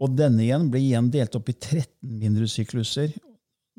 Og 0.00 0.16
denne 0.16 0.42
igjen 0.46 0.70
ble 0.72 0.80
igjen 0.80 1.10
delt 1.12 1.36
opp 1.36 1.50
i 1.52 1.56
13 1.56 1.86
mindre 2.22 2.48
sykluser, 2.48 3.12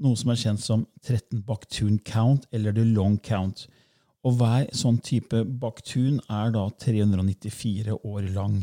noe 0.02 0.18
som 0.18 0.32
er 0.32 0.40
kjent 0.40 0.64
som 0.64 0.86
13 1.04 1.42
Baktun 1.46 1.98
count, 2.06 2.48
eller 2.54 2.74
the 2.74 2.86
long 2.86 3.18
count. 3.26 3.68
Og 4.28 4.38
hver 4.38 4.68
sånn 4.78 5.00
type 5.02 5.44
Baktun 5.62 6.20
er 6.30 6.52
da 6.54 6.68
394 6.84 7.96
år 7.98 8.28
lang. 8.36 8.62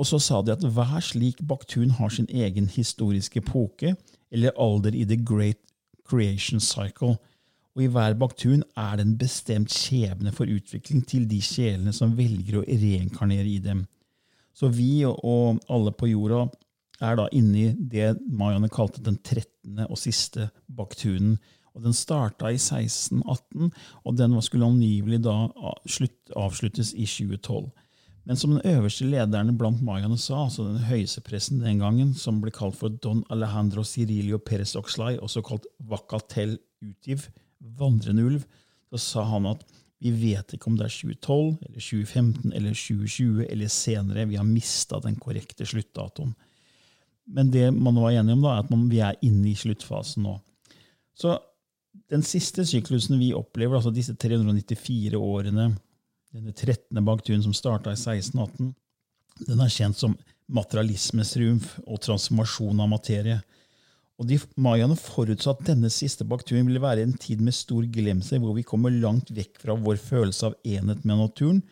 Og 0.00 0.08
så 0.08 0.18
sa 0.22 0.40
de 0.42 0.54
at 0.54 0.64
hver 0.64 1.02
slik 1.04 1.42
Baktun 1.46 1.92
har 1.98 2.12
sin 2.14 2.28
egen 2.32 2.70
historiske 2.72 3.42
epoke, 3.42 3.94
eller 4.32 4.56
alder 4.56 4.96
i 4.96 5.04
the 5.04 5.18
great 5.20 5.60
creation 6.08 6.60
cycle. 6.60 7.18
Og 7.76 7.84
i 7.84 7.90
hver 7.92 8.16
Baktun 8.20 8.64
er 8.76 8.96
det 8.96 9.06
en 9.06 9.18
bestemt 9.20 9.72
skjebne 9.72 10.32
for 10.32 10.48
utvikling 10.48 11.04
til 11.08 11.28
de 11.28 11.40
sjelene 11.44 11.92
som 11.96 12.16
velger 12.16 12.60
å 12.60 12.66
reinkarnere 12.66 13.48
i 13.48 13.60
dem. 13.64 13.86
Så 14.56 14.68
vi 14.72 15.04
og 15.08 15.60
alle 15.72 15.92
på 15.96 16.10
jorda 16.10 16.46
er 17.02 17.16
da 17.18 17.28
inne 17.34 17.58
i 17.58 17.70
det 17.76 18.12
mayaene 18.30 18.70
kalte 18.72 19.02
den 19.04 19.16
13. 19.18 19.86
og 19.88 19.98
siste 19.98 20.50
baktunen. 20.68 21.38
Og 21.72 21.84
Den 21.86 21.94
starta 21.96 22.50
i 22.52 22.58
1618, 22.60 23.72
og 24.04 24.16
den 24.16 24.36
skulle 24.44 24.68
angivelig 24.68 25.22
da 25.24 25.36
avsluttes 26.36 26.92
i 26.92 27.06
2012. 27.06 27.70
Men 28.24 28.38
som 28.38 28.52
den 28.54 28.76
øverste 28.76 29.06
lederen 29.08 29.56
blant 29.58 29.82
mayaene 29.82 30.18
sa, 30.20 30.44
altså 30.44 30.68
den 30.68 30.84
høyeste 30.86 31.24
pressen 31.26 31.62
den 31.62 31.80
gangen, 31.82 32.12
som 32.14 32.38
ble 32.42 32.52
kalt 32.54 32.76
for 32.78 32.92
Don 33.02 33.24
Alejandro 33.34 33.82
Cirilio 33.82 34.38
Perez 34.38 34.76
Oxlay, 34.78 35.16
også 35.18 35.42
kalt 35.46 35.66
Vacatel 35.90 36.58
Utiv, 36.82 37.26
vandrende 37.78 38.26
ulv, 38.26 38.44
så 38.92 39.00
sa 39.00 39.24
han 39.32 39.48
at 39.50 39.64
vi 40.02 40.10
vet 40.18 40.54
ikke 40.54 40.66
om 40.66 40.76
det 40.78 40.88
er 40.88 40.94
2012 40.94 41.66
eller 41.68 41.82
2015 41.82 42.54
eller 42.58 42.74
2020 42.74 43.44
eller 43.46 43.70
senere. 43.70 44.26
Vi 44.26 44.38
har 44.38 44.46
mista 44.46 44.98
den 45.02 45.14
korrekte 45.22 45.66
sluttdatoen. 45.66 46.32
Men 47.30 47.52
det 47.54 47.68
man 47.70 48.00
var 48.02 48.10
enige 48.10 48.34
om, 48.34 48.42
da, 48.42 48.56
er 48.56 48.64
at 48.64 48.72
man, 48.72 48.88
vi 48.90 48.98
er 48.98 49.18
inne 49.22 49.52
i 49.52 49.58
sluttfasen 49.58 50.26
nå. 50.26 50.34
Så 51.14 51.36
den 52.12 52.24
siste 52.24 52.64
syklusen 52.68 53.18
vi 53.20 53.32
opplever, 53.36 53.78
altså 53.78 53.92
disse 53.94 54.14
394 54.16 55.18
årene, 55.18 55.72
denne 56.32 56.52
13. 56.52 57.00
baktun 57.04 57.42
som 57.44 57.54
starta 57.56 57.92
i 57.92 57.98
1618, 57.98 58.72
den 59.48 59.64
er 59.64 59.72
kjent 59.72 59.98
som 60.00 60.16
materialismes 60.52 61.32
triumf 61.34 61.74
og 61.86 62.00
transformasjon 62.04 62.80
av 62.84 62.90
materie. 62.92 63.38
Og 64.20 64.28
de 64.28 64.38
Mayaene 64.60 64.96
forutsa 64.98 65.54
at 65.54 65.64
denne 65.66 65.88
siste 65.92 66.24
bakturen 66.28 66.68
ville 66.68 66.82
være 66.82 67.04
en 67.06 67.14
tid 67.18 67.40
med 67.44 67.56
stor 67.56 67.86
glemsel, 67.90 68.42
hvor 68.42 68.56
vi 68.56 68.64
kommer 68.66 68.92
langt 68.92 69.32
vekk 69.34 69.60
fra 69.64 69.76
vår 69.76 69.98
følelse 70.00 70.50
av 70.50 70.58
enhet 70.68 71.06
med 71.08 71.18
naturen, 71.18 71.62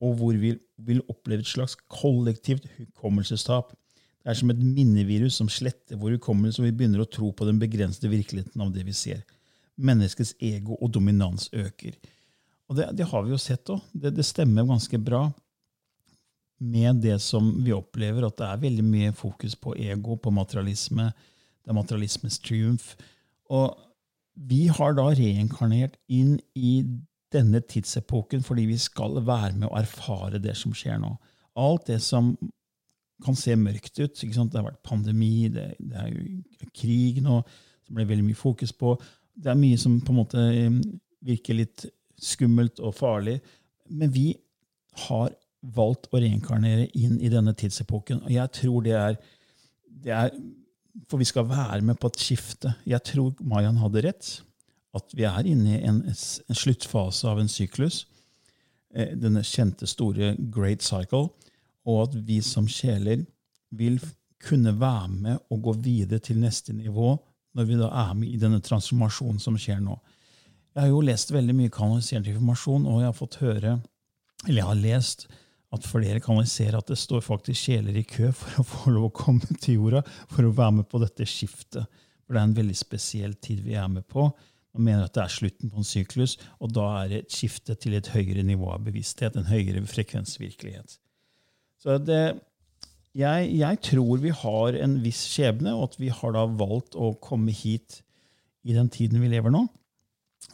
og 0.00 0.14
hvor 0.16 0.38
vi 0.40 0.54
vil 0.80 1.02
oppleve 1.12 1.44
et 1.44 1.50
slags 1.50 1.76
kollektivt 1.92 2.64
hukommelsestap. 2.78 3.74
Det 4.20 4.32
er 4.32 4.38
som 4.38 4.52
et 4.52 4.62
minnevirus 4.62 5.36
som 5.40 5.50
sletter 5.50 5.98
vår 6.00 6.16
hukommelse, 6.16 6.62
og 6.62 6.70
vi 6.70 6.76
begynner 6.78 7.04
å 7.04 7.10
tro 7.10 7.32
på 7.36 7.48
den 7.48 7.60
begrensede 7.60 8.12
virkeligheten 8.12 8.64
av 8.64 8.72
det 8.72 8.86
vi 8.86 8.96
ser. 8.96 9.20
Menneskets 9.80 10.34
ego 10.44 10.76
og 10.80 10.92
dominans 10.94 11.48
øker. 11.52 11.96
Og 12.70 12.76
det, 12.78 12.90
det 12.98 13.08
har 13.10 13.24
vi 13.26 13.32
jo 13.34 13.38
sett 13.40 13.70
òg. 13.72 13.82
Det, 13.92 14.12
det, 14.14 14.26
stemmer 14.26 14.68
ganske 14.68 14.98
bra 15.02 15.24
med 16.60 17.00
det 17.02 17.16
som 17.24 17.48
vi 17.64 17.72
opplever, 17.72 18.26
at 18.26 18.36
det 18.38 18.46
er 18.46 18.64
veldig 18.66 18.84
mye 18.84 19.12
fokus 19.16 19.56
på 19.56 19.74
ego, 19.80 20.18
på 20.20 20.32
materialisme. 20.34 21.08
Det 21.64 21.72
er 21.72 21.78
materialismens 21.78 22.38
triumf. 22.44 22.92
Og 23.50 23.72
vi 24.34 24.66
har 24.70 24.94
da 24.96 25.08
reinkarnert 25.10 25.96
inn 26.12 26.36
i 26.54 26.82
denne 27.30 27.60
tidsepoken 27.62 28.42
fordi 28.42 28.66
vi 28.70 28.78
skal 28.80 29.20
være 29.22 29.54
med 29.56 29.68
å 29.68 29.76
erfare 29.78 30.40
det 30.42 30.56
som 30.58 30.74
skjer 30.76 31.00
nå. 31.02 31.14
Alt 31.58 31.90
det 31.90 32.00
som 32.04 32.34
kan 33.24 33.36
se 33.36 33.56
mørkt 33.56 33.98
ut. 34.00 34.16
Det 34.16 34.56
har 34.56 34.66
vært 34.66 34.82
pandemi, 34.86 35.48
det, 35.52 35.74
det, 35.78 35.96
er 35.96 36.08
jo 36.14 36.70
krig 36.76 37.20
nå, 37.24 37.40
som 37.86 37.98
ble 37.98 38.06
veldig 38.08 38.26
mye 38.30 38.38
fokus 38.38 38.72
på. 38.72 38.94
Det 39.34 39.52
er 39.52 39.58
mye 39.58 39.78
som 39.80 39.98
på 40.04 40.12
en 40.12 40.20
måte 40.20 40.44
virker 41.24 41.58
litt 41.58 41.86
skummelt 42.20 42.80
og 42.84 42.96
farlig. 42.98 43.38
Men 43.88 44.12
vi 44.12 44.32
har 45.06 45.32
valgt 45.60 46.08
å 46.10 46.20
reinkarnere 46.20 46.88
inn 46.96 47.18
i 47.20 47.30
denne 47.32 47.54
tidsepoken. 47.56 48.24
Og 48.24 48.32
jeg 48.34 48.52
tror 48.56 48.84
det 48.86 48.96
er, 48.96 49.18
det 49.84 50.16
er 50.16 50.32
For 51.06 51.20
vi 51.20 51.28
skal 51.28 51.46
være 51.46 51.84
med 51.86 52.00
på 52.02 52.08
et 52.10 52.18
skifte. 52.18 52.72
Jeg 52.88 53.02
tror 53.06 53.36
Mayan 53.46 53.78
hadde 53.78 54.02
rett. 54.08 54.30
At 54.96 55.12
vi 55.14 55.22
er 55.22 55.46
inne 55.46 55.76
i 55.76 55.82
en, 55.86 56.00
en 56.10 56.56
sluttfase 56.58 57.28
av 57.30 57.38
en 57.38 57.48
syklus. 57.48 58.06
Eh, 58.90 59.12
denne 59.14 59.44
kjente, 59.46 59.86
store 59.86 60.34
Great 60.50 60.82
Cycle 60.82 61.28
og 61.88 62.02
at 62.04 62.16
vi 62.26 62.40
som 62.44 62.68
sjeler 62.68 63.24
vil 63.76 64.00
kunne 64.40 64.72
være 64.80 65.08
med 65.12 65.42
og 65.52 65.62
gå 65.68 65.74
videre 65.84 66.22
til 66.24 66.40
neste 66.40 66.74
nivå 66.76 67.14
når 67.56 67.68
vi 67.68 67.78
da 67.80 67.90
er 68.04 68.16
med 68.16 68.30
i 68.30 68.40
denne 68.40 68.60
transformasjonen 68.64 69.40
som 69.42 69.58
skjer 69.58 69.80
nå. 69.82 69.96
Jeg 70.74 70.84
har 70.84 70.90
jo 70.92 71.02
lest 71.02 71.32
veldig 71.34 71.54
mye 71.58 71.72
kanalisert 71.74 72.28
informasjon, 72.30 72.86
og 72.86 73.00
jeg 73.00 73.08
har 73.08 73.16
fått 73.16 73.40
høre, 73.42 73.78
eller 74.46 74.60
jeg 74.60 74.68
har 74.68 74.82
lest 74.84 75.26
at 75.74 75.86
flere 75.86 76.22
kanaliserer 76.22 76.78
at 76.78 76.90
det 76.90 76.98
står 76.98 77.22
faktisk 77.22 77.68
sjeler 77.68 77.96
i 77.98 78.06
kø 78.06 78.30
for 78.34 78.62
å 78.62 78.66
få 78.66 78.94
lov 78.94 79.08
å 79.08 79.16
komme 79.22 79.58
til 79.62 79.80
jorda 79.80 80.04
for 80.30 80.46
å 80.46 80.54
være 80.54 80.80
med 80.80 80.88
på 80.90 81.02
dette 81.02 81.26
skiftet. 81.28 82.00
For 82.24 82.34
det 82.34 82.40
er 82.40 82.48
en 82.48 82.56
veldig 82.58 82.78
spesiell 82.78 83.36
tid 83.42 83.62
vi 83.66 83.76
er 83.78 83.90
med 83.90 84.06
på. 84.10 84.28
Man 84.74 84.86
mener 84.86 85.06
at 85.06 85.14
det 85.16 85.24
er 85.24 85.34
slutten 85.34 85.70
på 85.70 85.82
en 85.82 85.86
syklus, 85.86 86.36
og 86.62 86.74
da 86.74 86.86
er 87.00 87.10
det 87.10 87.20
et 87.24 87.34
skifte 87.34 87.74
til 87.78 87.96
et 87.98 88.10
høyere 88.14 88.44
nivå 88.46 88.70
av 88.70 88.84
bevissthet, 88.86 89.34
en 89.34 89.50
høyere 89.50 89.82
frekvensvirkelighet. 89.90 90.94
Så 91.82 91.96
det, 92.02 92.22
jeg, 93.16 93.50
jeg, 93.58 93.80
tror 93.82 94.20
vi 94.22 94.32
har 94.34 94.76
en 94.84 94.96
viss 95.02 95.24
skjebne, 95.32 95.74
og 95.74 95.90
at 95.90 95.98
vi 96.00 96.10
har 96.14 96.34
da 96.36 96.44
valgt 96.46 96.94
å 96.94 97.12
komme 97.22 97.54
hit 97.54 98.00
i 98.62 98.76
den 98.76 98.90
tiden 98.92 99.22
vi 99.22 99.30
lever 99.32 99.52
nå. 99.54 99.64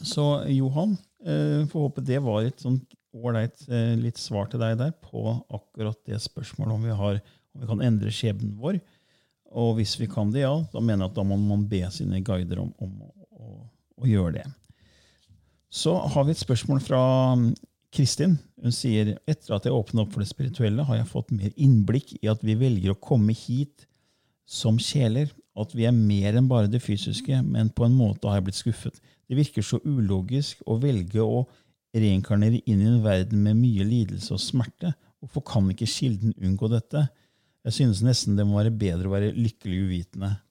Så 0.01 0.25
Johan, 0.53 0.97
eh, 1.25 1.67
får 1.69 1.89
håpe 1.89 2.05
det 2.05 2.21
var 2.25 2.45
et 2.47 2.63
sånn 2.65 2.81
ålreit 3.17 3.65
eh, 3.69 3.95
litt 4.01 4.21
svar 4.21 4.49
til 4.51 4.61
deg 4.61 4.77
der 4.81 4.93
på 5.05 5.37
akkurat 5.53 5.99
det 6.09 6.21
spørsmålet 6.25 6.77
om 6.77 6.87
vi, 6.87 6.97
har, 6.97 7.21
om 7.55 7.63
vi 7.63 7.71
kan 7.71 7.85
endre 7.85 8.13
skjebnen 8.13 8.57
vår. 8.61 8.81
Og 9.57 9.77
hvis 9.79 9.95
vi 10.01 10.09
kan 10.11 10.33
det, 10.35 10.45
ja, 10.45 10.55
da 10.73 10.83
mener 10.83 11.07
jeg 11.07 11.13
at 11.13 11.19
da 11.19 11.25
må 11.29 11.39
man 11.41 11.65
be 11.71 11.85
sine 11.95 12.21
guider 12.25 12.61
om, 12.65 12.73
om 12.83 12.97
å, 13.07 13.53
å 14.03 14.09
gjøre 14.09 14.41
det. 14.41 14.47
Så 15.73 15.95
har 15.97 16.27
vi 16.27 16.33
et 16.33 16.41
spørsmål 16.41 16.81
fra 16.85 17.03
Kristin 17.95 18.37
hun 18.62 18.75
sier 18.75 19.14
etter 19.28 19.55
at 19.57 19.66
jeg 19.66 19.75
åpnet 19.75 20.02
opp 20.02 20.14
for 20.14 20.25
det 20.25 20.31
spirituelle, 20.31 20.85
har 20.87 20.99
jeg 20.99 21.11
fått 21.11 21.35
mer 21.35 21.52
innblikk 21.55 22.16
i 22.19 22.31
at 22.31 22.43
vi 22.45 22.57
velger 22.59 22.95
å 22.95 23.00
komme 23.00 23.35
hit 23.37 23.87
som 24.49 24.81
sjeler. 24.81 25.31
At 25.57 25.73
vi 25.76 25.87
er 25.88 25.95
mer 25.97 26.37
enn 26.37 26.49
bare 26.50 26.69
det 26.69 26.83
fysiske, 26.85 27.38
men 27.45 27.71
på 27.73 27.87
en 27.87 27.95
måte 27.97 28.28
har 28.28 28.40
jeg 28.40 28.47
blitt 28.49 28.59
skuffet. 28.59 28.99
Det 29.26 29.38
virker 29.38 29.64
så 29.64 29.81
ulogisk 29.85 30.61
å 30.69 30.76
velge 30.81 31.23
å 31.23 31.45
reinkarnere 31.97 32.61
inn 32.69 32.83
i 32.83 32.88
en 32.90 33.05
verden 33.05 33.45
med 33.45 33.57
mye 33.59 33.87
lidelse 33.87 34.35
og 34.37 34.43
smerte. 34.43 34.93
Hvorfor 35.23 35.45
kan 35.49 35.71
ikke 35.73 35.88
Kilden 35.88 36.35
unngå 36.37 36.69
dette? 36.73 37.07
Jeg 37.66 37.78
synes 37.78 38.02
nesten 38.05 38.37
det 38.38 38.45
må 38.47 38.61
være 38.61 38.75
bedre 38.75 39.09
å 39.09 39.14
være 39.14 39.37
lykkelig 39.37 39.85
uvitende. 39.87 40.37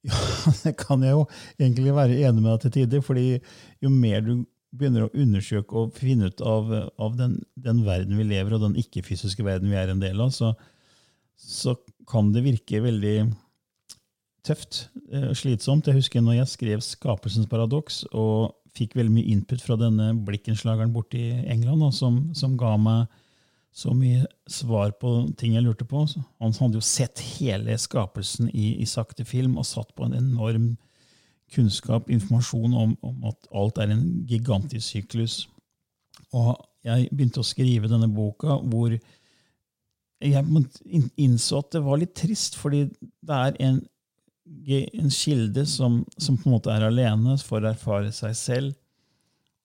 Ja, 0.00 0.16
det 0.62 0.70
kan 0.80 1.02
jeg 1.04 1.12
jo 1.12 1.26
egentlig 1.58 1.92
være 1.92 2.14
enig 2.24 2.40
med 2.40 2.54
deg 2.54 2.62
til 2.62 2.70
tider, 2.78 3.02
fordi 3.04 3.24
jo 3.84 3.90
mer 3.92 4.22
du 4.24 4.30
begynner 4.70 5.06
å 5.06 5.12
undersøke 5.18 5.76
og 5.76 5.96
finne 5.98 6.30
ut 6.30 6.42
av, 6.46 6.70
av 7.00 7.16
den, 7.18 7.38
den, 7.58 7.82
verden 7.86 8.18
vi 8.18 8.26
lever 8.28 8.54
og 8.54 8.64
den 8.64 8.76
ikke-fysiske 8.78 9.44
verden 9.46 9.72
vi 9.72 9.78
er 9.80 9.90
en 9.90 10.02
del 10.02 10.20
av, 10.22 10.32
så, 10.34 10.52
så 11.34 11.74
kan 12.10 12.30
det 12.34 12.44
virke 12.46 12.82
veldig 12.84 13.16
tøft 14.46 14.86
og 15.10 15.16
eh, 15.16 15.32
slitsomt. 15.36 15.90
Jeg 15.90 16.00
husker 16.00 16.24
når 16.24 16.40
jeg 16.40 16.54
skrev 16.54 16.84
'Skapelsens 16.84 17.50
paradoks' 17.50 18.04
og 18.12 18.54
fikk 18.76 18.94
veldig 18.96 19.12
mye 19.12 19.32
input 19.34 19.62
fra 19.62 19.76
denne 19.78 20.12
blikkenslageren 20.26 20.94
borte 20.94 21.18
i 21.18 21.42
England, 21.50 21.82
da, 21.82 21.90
som, 21.94 22.20
som, 22.38 22.56
ga 22.58 22.76
meg 22.78 23.10
så 23.74 23.92
mye 23.94 24.24
svar 24.50 24.94
på 24.98 25.10
ting 25.38 25.56
jeg 25.56 25.64
lurte 25.66 25.86
på. 25.86 26.04
Han 26.42 26.54
hadde 26.54 26.78
jo 26.78 26.84
sett 26.84 27.22
hele 27.36 27.76
skapelsen 27.78 28.50
i, 28.50 28.76
i 28.82 28.86
sakte 28.86 29.26
film 29.26 29.58
og 29.58 29.66
satt 29.66 29.92
på 29.96 30.06
en 30.06 30.16
enorm 30.18 30.72
kunnskap, 31.54 32.10
informasjon 32.10 32.74
om, 32.74 32.96
om, 33.02 33.24
at 33.30 33.48
alt 33.56 33.78
er 33.82 33.94
en 33.94 34.04
gigantisk 34.28 34.86
syklus. 34.86 35.36
Og 36.36 36.54
jeg 36.86 37.08
begynte 37.10 37.42
å 37.42 37.46
skrive 37.46 37.90
denne 37.90 38.08
boka 38.12 38.58
hvor 38.70 38.94
jeg 40.20 40.44
innså 41.20 41.62
at 41.62 41.72
det 41.74 41.80
var 41.84 42.00
litt 42.00 42.12
trist, 42.18 42.58
fordi 42.60 42.84
det 42.86 43.36
er 43.36 43.56
en, 43.64 43.80
en 44.68 45.12
kilde 45.14 45.64
som, 45.66 46.02
som, 46.20 46.36
på 46.36 46.48
en 46.48 46.56
måte 46.58 46.72
er 46.74 46.84
alene 46.86 47.38
for 47.40 47.62
å 47.62 47.72
erfare 47.72 48.12
seg 48.14 48.36
selv. 48.36 48.76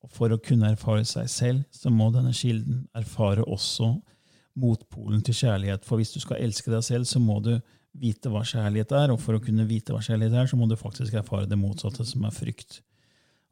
Og 0.06 0.12
for 0.14 0.32
å 0.32 0.40
kunne 0.42 0.70
erfare 0.72 1.04
seg 1.08 1.30
selv, 1.32 1.64
så 1.74 1.92
må 1.92 2.12
denne 2.14 2.34
kilden 2.36 2.86
erfare 2.96 3.44
også 3.44 3.96
motpolen 4.56 5.24
til 5.26 5.36
kjærlighet. 5.36 5.84
For 5.86 6.00
hvis 6.00 6.14
du 6.14 6.22
skal 6.24 6.44
elske 6.46 6.72
deg 6.72 6.86
selv, 6.86 7.10
så 7.10 7.20
må 7.20 7.42
du 7.44 7.58
vite 8.00 8.32
hva 8.32 8.42
kjærlighet 8.46 8.92
er. 8.98 9.14
Og 9.14 9.22
for 9.24 9.38
å 9.38 9.44
kunne 9.44 9.68
vite 9.70 9.96
hva 9.96 10.02
kjærlighet 10.04 10.36
er, 10.42 10.50
så 10.50 10.60
må 10.60 10.68
du 10.70 10.78
faktisk 10.80 11.16
erfare 11.20 11.50
det 11.50 11.60
motsatte, 11.60 12.06
som 12.08 12.26
er 12.28 12.36
frykt. 12.36 12.82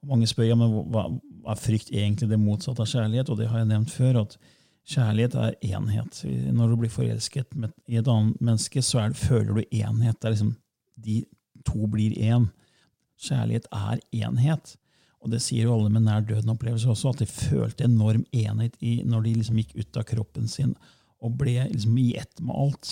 Mange 0.07 0.27
spør 0.27 0.49
ja, 0.49 0.57
men 0.59 0.73
hva 0.91 1.07
er 1.53 1.59
frykt 1.59 1.93
egentlig 1.93 2.27
det 2.31 2.41
motsatte 2.41 2.83
av 2.83 2.91
kjærlighet, 2.91 3.31
og 3.31 3.39
det 3.39 3.47
har 3.51 3.63
jeg 3.63 3.71
nevnt 3.71 3.93
før. 3.93 4.23
at 4.25 4.37
Kjærlighet 4.83 5.35
er 5.39 5.53
enhet. 5.63 6.17
Når 6.51 6.73
du 6.73 6.79
blir 6.81 6.91
forelsket 6.91 7.55
i 7.87 7.99
et 8.01 8.09
annet 8.11 8.41
menneske, 8.43 8.81
så 8.83 9.05
det, 9.07 9.15
føler 9.15 9.53
du 9.55 9.61
enhet. 9.63 10.19
Det 10.19 10.27
er 10.27 10.35
liksom, 10.35 10.55
de 10.99 11.21
to 11.63 11.87
blir 11.87 12.17
én. 12.19 12.49
Kjærlighet 13.23 13.69
er 13.71 14.01
enhet. 14.25 14.75
Og 15.23 15.31
det 15.31 15.39
sier 15.39 15.69
jo 15.69 15.77
alle 15.77 15.91
med 15.93 16.03
nær 16.03 16.25
døden-opplevelse 16.27 16.89
også, 16.91 17.13
at 17.13 17.23
de 17.23 17.29
følte 17.29 17.87
enorm 17.87 18.25
enhet 18.35 18.75
i, 18.83 18.97
når 19.07 19.23
de 19.23 19.37
liksom 19.37 19.61
gikk 19.61 19.71
ut 19.79 20.01
av 20.01 20.07
kroppen 20.09 20.51
sin 20.51 20.75
og 21.23 21.37
ble 21.39 21.55
liksom 21.71 21.95
i 22.01 22.09
ett 22.19 22.41
med 22.43 22.51
alt. 22.51 22.89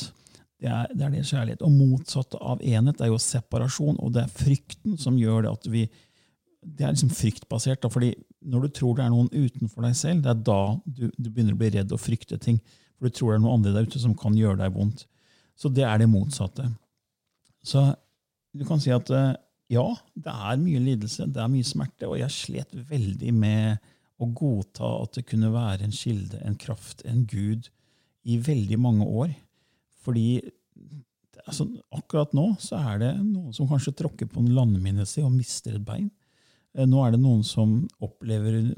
Det 0.62 0.70
er, 0.70 0.92
det 0.94 1.06
er 1.06 1.14
det 1.16 1.26
kjærlighet. 1.26 1.64
Og 1.66 1.74
motsatt 1.74 2.36
av 2.38 2.62
enhet 2.62 3.02
er 3.02 3.10
jo 3.10 3.20
separasjon, 3.22 3.98
og 3.98 4.14
det 4.14 4.26
er 4.26 4.34
frykten 4.36 4.98
som 5.02 5.18
gjør 5.18 5.48
det 5.48 5.54
at 5.56 5.70
vi 5.74 5.88
Det 6.62 6.86
er 6.86 6.92
liksom 6.94 7.10
fryktbasert. 7.10 7.82
Da, 7.82 7.90
fordi 7.90 8.12
når 8.46 8.68
du 8.68 8.74
tror 8.78 8.98
det 8.98 9.06
er 9.06 9.10
noen 9.10 9.32
utenfor 9.34 9.82
deg 9.82 9.96
selv, 9.98 10.22
det 10.22 10.30
er 10.30 10.44
da 10.46 10.60
du, 10.86 11.08
du 11.18 11.30
begynner 11.32 11.56
å 11.56 11.58
bli 11.58 11.72
redd 11.74 11.92
og 11.96 12.02
frykte 12.04 12.38
ting. 12.38 12.60
For 13.00 13.10
du 13.10 13.16
tror 13.18 13.32
det 13.32 13.40
er 13.40 13.42
noen 13.42 13.56
andre 13.58 13.74
der 13.74 13.88
ute 13.90 14.02
som 14.04 14.14
kan 14.14 14.38
gjøre 14.38 14.60
deg 14.60 14.76
vondt. 14.76 15.08
Så 15.58 15.72
det 15.74 15.88
er 15.90 15.98
det 15.98 16.10
motsatte. 16.12 16.68
Så 17.66 17.82
du 18.54 18.62
kan 18.68 18.82
si 18.84 18.94
at 18.94 19.10
eh, 19.10 19.34
ja, 19.74 19.88
det 20.14 20.34
er 20.52 20.62
mye 20.62 20.82
lidelse, 20.84 21.26
det 21.32 21.42
er 21.42 21.50
mye 21.50 21.66
smerte, 21.66 22.10
og 22.10 22.20
jeg 22.20 22.36
slet 22.36 22.78
veldig 22.92 23.34
med 23.34 23.92
å 24.22 24.28
godta 24.38 24.90
at 25.02 25.18
det 25.18 25.26
kunne 25.30 25.50
være 25.54 25.88
en 25.88 25.96
kilde, 25.96 26.42
en 26.46 26.58
kraft, 26.60 27.02
en 27.10 27.24
gud, 27.26 27.72
i 28.22 28.38
veldig 28.38 28.78
mange 28.78 29.08
år. 29.08 29.32
Fordi 30.02 30.42
altså, 31.46 31.68
akkurat 31.94 32.34
nå 32.38 32.48
så 32.62 32.80
er 32.80 33.02
det 33.04 33.14
noen 33.22 33.54
som 33.56 33.70
kanskje 33.70 33.96
tråkker 34.02 34.30
på 34.32 34.42
en 34.42 34.52
landmine 34.56 35.06
si 35.10 35.24
og 35.26 35.34
mister 35.36 35.78
et 35.78 35.86
bein. 35.86 36.10
Eh, 36.76 36.88
nå 36.90 37.04
er 37.06 37.16
det 37.16 37.22
noen 37.24 37.44
som 37.48 37.80
opplever 38.04 38.74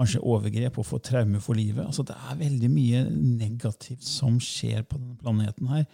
kanskje 0.00 0.22
overgrep 0.24 0.78
og 0.80 0.86
får 0.88 1.02
traume 1.10 1.40
for 1.44 1.58
livet. 1.58 1.84
Altså, 1.84 2.04
det 2.08 2.16
er 2.16 2.40
veldig 2.40 2.70
mye 2.72 3.04
negativt 3.12 4.06
som 4.06 4.38
skjer 4.40 4.84
på 4.88 5.00
denne 5.00 5.18
planeten 5.20 5.70
her. 5.72 5.86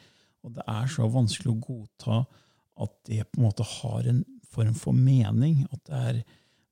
Og 0.47 0.55
det 0.55 0.67
er 0.71 0.91
så 0.91 1.09
vanskelig 1.11 1.53
å 1.53 1.63
godta 1.63 2.19
at 2.85 2.93
det 3.09 3.25
på 3.33 3.41
en 3.41 3.47
måte 3.49 3.67
har 3.67 4.07
en 4.11 4.23
form 4.53 4.75
for 4.79 4.95
mening. 4.95 5.65
At 5.73 5.89
det 5.89 6.03
er 6.11 6.27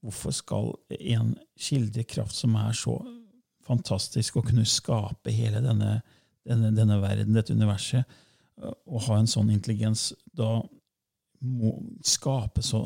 Hvorfor 0.04 0.34
skal 0.36 0.66
en 0.92 1.30
kildekraft 1.56 2.36
som 2.36 2.58
er 2.60 2.74
så 2.76 2.98
fantastisk 3.64 4.36
å 4.36 4.42
kunne 4.44 4.66
skape 4.68 5.32
hele 5.32 5.62
denne, 5.64 6.02
denne, 6.48 6.70
denne 6.76 7.00
verden, 7.02 7.34
dette 7.36 7.54
universet, 7.56 8.04
å 8.64 9.00
ha 9.08 9.18
en 9.18 9.28
sånn 9.30 9.50
intelligens, 9.50 10.12
da 10.36 10.60
må 11.44 11.74
skape 12.06 12.62
så, 12.64 12.84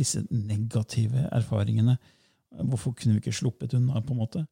disse 0.00 0.22
negative 0.30 1.26
erfaringene? 1.34 1.96
Hvorfor 2.56 2.94
kunne 2.96 3.16
vi 3.16 3.24
ikke 3.24 3.38
sluppet 3.40 3.74
unna? 3.76 4.00
på 4.00 4.14
en 4.14 4.22
måte? 4.22 4.44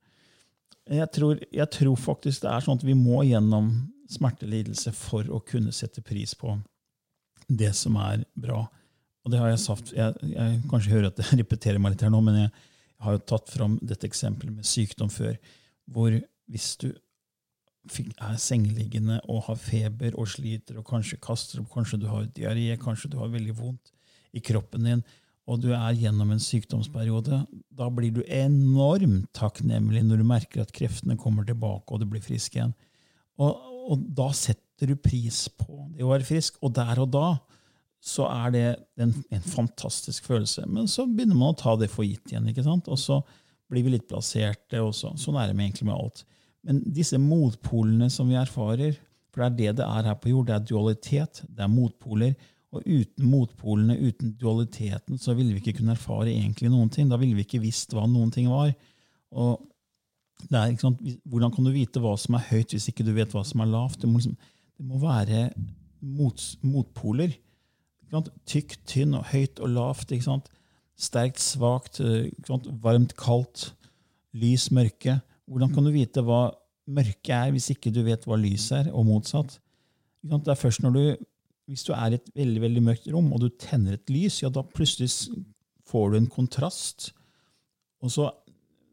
Jeg 0.90 1.08
tror, 1.16 1.38
jeg 1.48 1.68
tror 1.72 1.96
faktisk 1.96 2.44
det 2.44 2.50
er 2.52 2.64
sånn 2.64 2.80
at 2.80 2.84
vi 2.84 2.96
må 2.98 3.22
gjennom 3.24 3.70
smertelidelse 4.10 4.92
for 4.96 5.28
å 5.32 5.40
kunne 5.46 5.72
sette 5.72 6.02
pris 6.04 6.34
på 6.36 6.58
det 7.48 7.72
som 7.76 7.96
er 8.00 8.24
bra. 8.36 8.66
Og 9.24 9.32
det 9.32 9.40
har 9.40 9.52
jeg 9.52 9.62
sagt, 9.62 9.94
jeg, 9.96 10.12
jeg 10.34 10.60
kanskje 10.68 10.92
hører 10.92 11.08
at 11.08 11.22
jeg 11.22 11.40
repeterer 11.40 11.80
meg 11.80 11.94
litt 11.94 12.04
her 12.04 12.12
nå, 12.12 12.20
men 12.24 12.44
jeg, 12.44 12.54
har 13.04 13.16
jo 13.16 13.24
tatt 13.28 13.50
fram 13.52 13.74
dette 13.84 14.06
eksempelet 14.08 14.54
med 14.54 14.64
sykdom 14.64 15.10
før, 15.12 15.34
hvor 15.92 16.14
hvis 16.48 16.68
du 16.80 16.86
er 17.84 18.38
sengeliggende 18.40 19.18
og 19.28 19.44
har 19.48 19.58
feber 19.60 20.16
og 20.20 20.30
sliter 20.32 20.78
og 20.80 20.86
kanskje 20.88 21.20
kaster 21.22 21.60
opp, 21.60 21.68
kanskje 21.74 22.00
du 22.00 22.08
har 22.08 22.24
diaré, 22.36 22.70
kanskje 22.80 23.10
du 23.12 23.18
har 23.20 23.32
veldig 23.32 23.56
vondt 23.58 23.92
i 24.34 24.42
kroppen 24.42 24.88
din, 24.88 25.04
og 25.44 25.60
du 25.60 25.70
er 25.76 25.98
gjennom 26.00 26.30
en 26.32 26.40
sykdomsperiode, 26.40 27.42
da 27.68 27.88
blir 27.92 28.14
du 28.16 28.22
enormt 28.24 29.28
takknemlig 29.36 30.00
når 30.06 30.22
du 30.22 30.28
merker 30.28 30.64
at 30.64 30.72
kreftene 30.72 31.18
kommer 31.20 31.44
tilbake 31.44 31.92
og 31.92 32.00
du 32.00 32.08
blir 32.08 32.24
frisk 32.24 32.56
igjen. 32.56 32.72
Og, 33.36 33.60
og 33.92 34.06
da 34.16 34.30
setter 34.32 34.88
du 34.88 34.96
pris 34.96 35.44
på 35.52 35.84
det 35.92 36.04
å 36.04 36.12
være 36.14 36.26
frisk. 36.26 36.56
Og 36.64 36.72
der 36.76 37.02
og 37.02 37.10
da 37.12 37.26
så 38.04 38.26
er 38.28 38.52
det 38.52 38.64
en, 39.00 39.12
en, 39.32 39.44
fantastisk 39.48 40.26
følelse. 40.28 40.66
Men 40.68 40.88
så 40.90 41.06
begynner 41.08 41.38
man 41.38 41.54
å 41.54 41.60
ta 41.60 41.72
det 41.80 41.88
for 41.92 42.04
gitt 42.04 42.32
igjen. 42.32 42.50
ikke 42.50 42.64
sant? 42.66 42.88
Og 42.92 43.00
så 43.00 43.22
blir 43.72 43.84
vi 43.86 43.94
litt 43.94 44.08
plasserte. 44.10 44.80
og 44.84 44.92
så, 44.96 45.14
Sånn 45.20 45.38
er 45.40 45.48
det 45.48 45.56
egentlig 45.56 45.88
med 45.88 45.96
alt. 45.96 46.24
Men 46.64 46.80
disse 46.96 47.18
motpolene 47.20 48.08
som 48.12 48.30
vi 48.30 48.38
erfarer, 48.40 48.96
for 49.34 49.42
det 49.42 49.68
er 49.68 49.74
det 49.74 49.82
det 49.82 49.86
er 49.86 50.08
her 50.08 50.18
på 50.20 50.30
jord, 50.30 50.48
det 50.48 50.54
er 50.56 50.66
dualitet, 50.68 51.42
det 51.48 51.64
er 51.64 51.70
motpoler. 51.70 52.34
Og 52.74 52.82
uten 52.86 53.28
motpolene, 53.30 53.98
uten 54.00 54.32
dualiteten, 54.40 55.18
så 55.18 55.34
ville 55.34 55.54
vi 55.54 55.62
ikke 55.62 55.78
kunne 55.78 55.94
erfare 55.94 56.32
egentlig 56.32 56.72
noen 56.72 56.90
ting. 56.90 57.10
Da 57.10 57.18
ville 57.20 57.36
vi 57.36 57.44
ikke 57.46 57.62
visst 57.62 57.94
hva 57.94 58.06
noen 58.10 58.32
ting 58.34 58.48
var. 58.50 58.72
Og 59.30 59.62
er, 60.50 60.74
Hvordan 61.24 61.52
kan 61.54 61.64
du 61.64 61.70
vite 61.70 62.02
hva 62.02 62.16
som 62.18 62.34
er 62.34 62.48
høyt, 62.50 62.74
hvis 62.74 62.88
ikke 62.90 63.06
du 63.06 63.12
vet 63.14 63.32
hva 63.34 63.44
som 63.46 63.62
er 63.62 63.70
lavt? 63.70 64.00
det 64.02 64.10
må 64.10 64.18
liksom 64.18 64.36
det 64.74 64.86
må 64.86 64.98
være 64.98 65.50
mot, 66.02 66.40
motpoler. 66.66 67.36
Tykt, 68.46 68.80
tynn, 68.90 69.14
og 69.14 69.28
høyt 69.30 69.60
og 69.62 69.70
lavt. 69.70 70.12
Sterkt, 70.94 71.40
svakt, 71.42 72.00
eh, 72.00 72.30
varmt, 72.82 73.14
kaldt, 73.16 73.74
lys, 74.32 74.70
mørke. 74.70 75.20
Hvordan 75.50 75.72
kan 75.74 75.86
du 75.86 75.92
vite 75.94 76.24
hva 76.24 76.46
mørket 76.94 77.32
er, 77.36 77.52
hvis 77.54 77.70
ikke 77.74 77.92
du 77.92 78.02
vet 78.06 78.24
hva 78.28 78.38
lys 78.40 78.70
er, 78.76 78.90
og 78.92 79.06
motsatt? 79.08 79.58
Det 80.24 80.52
er 80.52 80.60
først 80.60 80.84
når 80.84 80.96
du, 80.96 81.04
Hvis 81.68 81.84
du 81.86 81.94
er 81.96 82.12
i 82.12 82.16
et 82.18 82.26
veldig 82.36 82.60
veldig 82.60 82.80
mørkt 82.84 83.06
rom, 83.08 83.30
og 83.32 83.40
du 83.40 83.48
tenner 83.48 83.96
et 83.96 84.10
lys, 84.12 84.42
ja, 84.42 84.50
da 84.52 84.60
plutselig 84.60 85.08
får 85.88 86.10
du 86.12 86.16
en 86.18 86.28
kontrast. 86.28 87.06
Og 88.04 88.12
så 88.12 88.26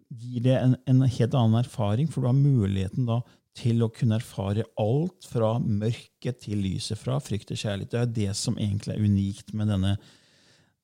gir 0.08 0.46
det 0.46 0.56
en, 0.56 0.78
en 0.88 1.02
helt 1.04 1.36
annen 1.36 1.60
erfaring, 1.60 2.08
for 2.08 2.24
du 2.24 2.30
har 2.30 2.38
muligheten 2.38 3.10
da 3.10 3.20
til 3.58 3.84
å 3.84 3.92
kunne 3.92 4.16
erfare 4.22 4.64
alt 4.80 5.28
fra 5.28 5.58
mørket 5.60 6.46
til 6.46 6.64
lyset, 6.64 7.00
fra 7.00 7.20
frykt 7.20 7.50
til 7.52 7.60
kjærlighet. 7.60 7.92
Det 7.92 8.02
er 8.02 8.16
det 8.16 8.38
som 8.40 8.56
egentlig 8.56 8.96
er 8.96 9.04
unikt 9.04 9.52
med 9.58 9.72
denne, 9.74 9.98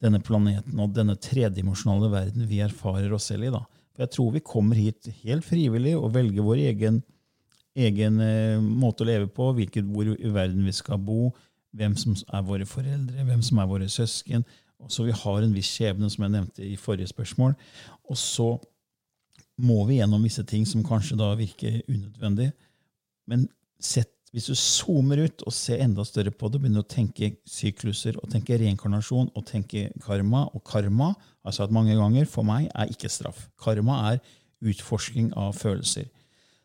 denne 0.03 0.19
planeten 0.19 0.83
og 0.83 0.91
denne 0.95 1.15
tredimensjonale 1.15 2.11
verden 2.11 2.47
vi 2.49 2.59
erfarer 2.65 3.15
oss 3.15 3.29
selv 3.31 3.47
i. 3.47 3.53
Da. 3.55 3.63
For 3.97 4.05
Jeg 4.05 4.13
tror 4.13 4.33
vi 4.35 4.45
kommer 4.45 4.77
hit 4.77 5.09
helt 5.23 5.45
frivillig 5.45 5.95
og 5.97 6.13
velger 6.13 6.45
vår 6.45 6.61
egen, 6.69 7.01
egen 7.73 8.19
eh, 8.21 8.61
måte 8.61 9.01
å 9.01 9.09
leve 9.09 9.27
på, 9.33 9.49
hvilket, 9.57 9.89
hvor 9.89 10.11
i 10.13 10.33
verden 10.33 10.61
vi 10.67 10.73
skal 10.77 11.01
bo, 11.01 11.31
hvem 11.73 11.95
som 11.97 12.13
er 12.13 12.45
våre 12.45 12.67
foreldre, 12.69 13.25
hvem 13.25 13.41
som 13.41 13.57
er 13.57 13.69
våre 13.69 13.89
søsken. 13.89 14.45
Så 14.87 15.07
Vi 15.07 15.15
har 15.17 15.41
en 15.41 15.55
viss 15.55 15.71
skjebne, 15.73 16.09
som 16.13 16.23
jeg 16.27 16.35
nevnte 16.35 16.61
i 16.61 16.77
forrige 16.77 17.09
spørsmål. 17.09 17.55
Og 18.05 18.17
så 18.21 18.51
må 19.57 19.81
vi 19.89 19.97
gjennom 19.97 20.21
visse 20.21 20.45
ting 20.45 20.67
som 20.69 20.85
kanskje 20.85 21.17
da 21.17 21.31
virker 21.33 21.81
unødvendig. 21.89 22.51
Men 23.25 23.47
sett, 23.81 24.13
hvis 24.35 24.49
du 24.49 24.55
zoomer 24.59 25.21
ut 25.23 25.43
og 25.47 25.53
ser 25.55 25.79
enda 25.83 26.03
større 26.05 26.33
på 26.35 26.49
det, 26.51 26.59
begynner 26.61 26.83
å 26.83 26.89
tenke 26.89 27.31
sykluser 27.47 28.17
og 28.19 28.27
tenke 28.33 28.57
reinkarnasjon 28.59 29.31
og 29.31 29.45
tenke 29.47 29.87
karma 30.03 30.43
Og 30.51 30.63
karma 30.67 31.13
har 31.13 31.53
jeg 31.53 31.59
sagt 31.61 31.75
mange 31.75 31.95
ganger, 31.95 32.27
for 32.27 32.43
meg 32.47 32.67
er 32.75 32.91
ikke 32.91 33.11
straff. 33.11 33.47
Karma 33.59 34.01
er 34.11 34.19
utforsking 34.67 35.31
av 35.37 35.55
følelser. 35.55 36.09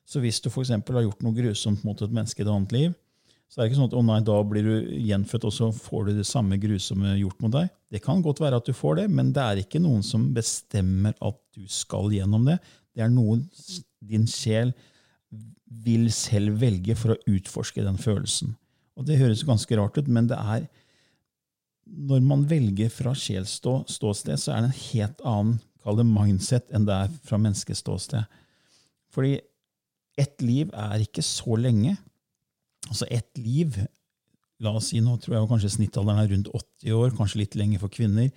Så 0.09 0.20
hvis 0.20 0.40
du 0.42 0.51
for 0.51 0.66
har 0.66 1.07
gjort 1.07 1.22
noe 1.22 1.37
grusomt 1.37 1.85
mot 1.87 2.03
et 2.03 2.12
menneske 2.12 2.42
i 2.42 2.44
et 2.44 2.51
annet 2.51 2.75
liv, 2.75 2.98
så 3.53 3.61
er 3.61 3.66
det 3.66 3.70
ikke 3.70 3.79
sånn 3.83 3.90
at 3.90 3.96
å 4.01 4.03
nei, 4.09 4.20
da 4.25 4.37
blir 4.48 4.64
du 4.64 4.92
gjenfødt, 5.05 5.44
og 5.44 5.53
så 5.53 5.66
får 5.77 6.07
du 6.09 6.12
det 6.16 6.25
samme 6.25 6.57
grusomme 6.57 7.18
gjort 7.20 7.42
mot 7.44 7.53
deg. 7.53 7.68
Det 7.92 8.01
kan 8.01 8.22
godt 8.25 8.40
være 8.40 8.59
at 8.62 8.68
du 8.68 8.72
får 8.72 9.03
det, 9.03 9.11
men 9.12 9.29
det 9.37 9.42
er 9.44 9.61
ikke 9.61 9.83
noen 9.85 10.01
som 10.07 10.31
bestemmer 10.33 11.12
at 11.20 11.37
du 11.53 11.66
skal 11.68 12.09
gjennom 12.16 12.48
det. 12.48 12.57
Det 12.96 13.05
er 13.05 13.12
noe 13.12 13.42
din 14.09 14.25
sjel 14.29 14.72
vil 15.85 16.08
selv 16.14 16.61
velge 16.61 16.96
for 16.98 17.14
å 17.14 17.20
utforske 17.30 17.85
den 17.85 17.98
følelsen. 18.00 18.56
Og 18.96 19.06
Det 19.08 19.18
høres 19.18 19.44
ganske 19.46 19.76
rart 19.78 19.96
ut, 19.98 20.08
men 20.08 20.28
det 20.30 20.38
er 20.38 20.68
når 21.92 22.20
man 22.24 22.44
velger 22.48 22.88
fra 22.92 23.12
sjelsståsted, 23.16 24.38
så 24.38 24.52
er 24.52 24.62
det 24.62 24.68
en 24.68 24.82
helt 24.92 25.24
annen 25.26 25.56
kall 25.82 25.98
det 25.98 26.06
mindset 26.06 26.70
enn 26.72 26.87
det 26.87 26.94
er 26.94 27.16
fra 27.26 27.40
menneskeståsted. 27.42 28.38
Fordi 29.12 29.40
ett 30.20 30.44
liv 30.44 30.70
er 30.76 31.02
ikke 31.02 31.24
så 31.26 31.56
lenge. 31.58 31.96
Altså 32.88 33.08
ett 33.11 33.38
liv 33.38 33.80
La 34.62 34.70
oss 34.78 34.92
si 34.92 35.00
nå 35.02 35.16
tror 35.18 35.35
jeg 35.35 35.48
kanskje 35.50 35.72
snittalderen 35.74 36.20
er 36.22 36.28
rundt 36.30 36.48
80 36.54 36.92
år, 36.94 37.08
kanskje 37.18 37.40
litt 37.40 37.56
lenger 37.58 37.80
for 37.82 37.90
kvinner. 37.90 38.28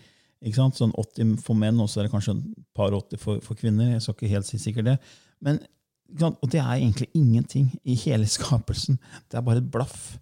Ikke 0.41 0.57
sant? 0.57 0.79
Sånn 0.79 0.93
80 0.97 1.35
for 1.45 1.57
menn, 1.59 1.77
og 1.77 1.85
så 1.91 2.01
er 2.01 2.07
det 2.07 2.13
kanskje 2.15 2.33
et 2.39 2.63
par 2.73 2.95
80 2.97 3.21
for, 3.21 3.43
for, 3.45 3.59
kvinner. 3.59 3.91
Jeg 3.91 4.01
skal 4.01 4.15
ikke 4.15 4.31
helt 4.31 4.47
si 4.49 4.57
sikkert 4.63 4.87
det. 4.89 4.95
Men, 5.45 5.59
og 6.21 6.47
det 6.51 6.59
er 6.61 6.77
egentlig 6.77 7.09
ingenting 7.17 7.71
i 7.83 7.95
hele 8.05 8.27
skapelsen. 8.29 8.99
Det 9.31 9.37
er 9.39 9.45
bare 9.45 9.63
et 9.63 9.71
blaff. 9.71 10.17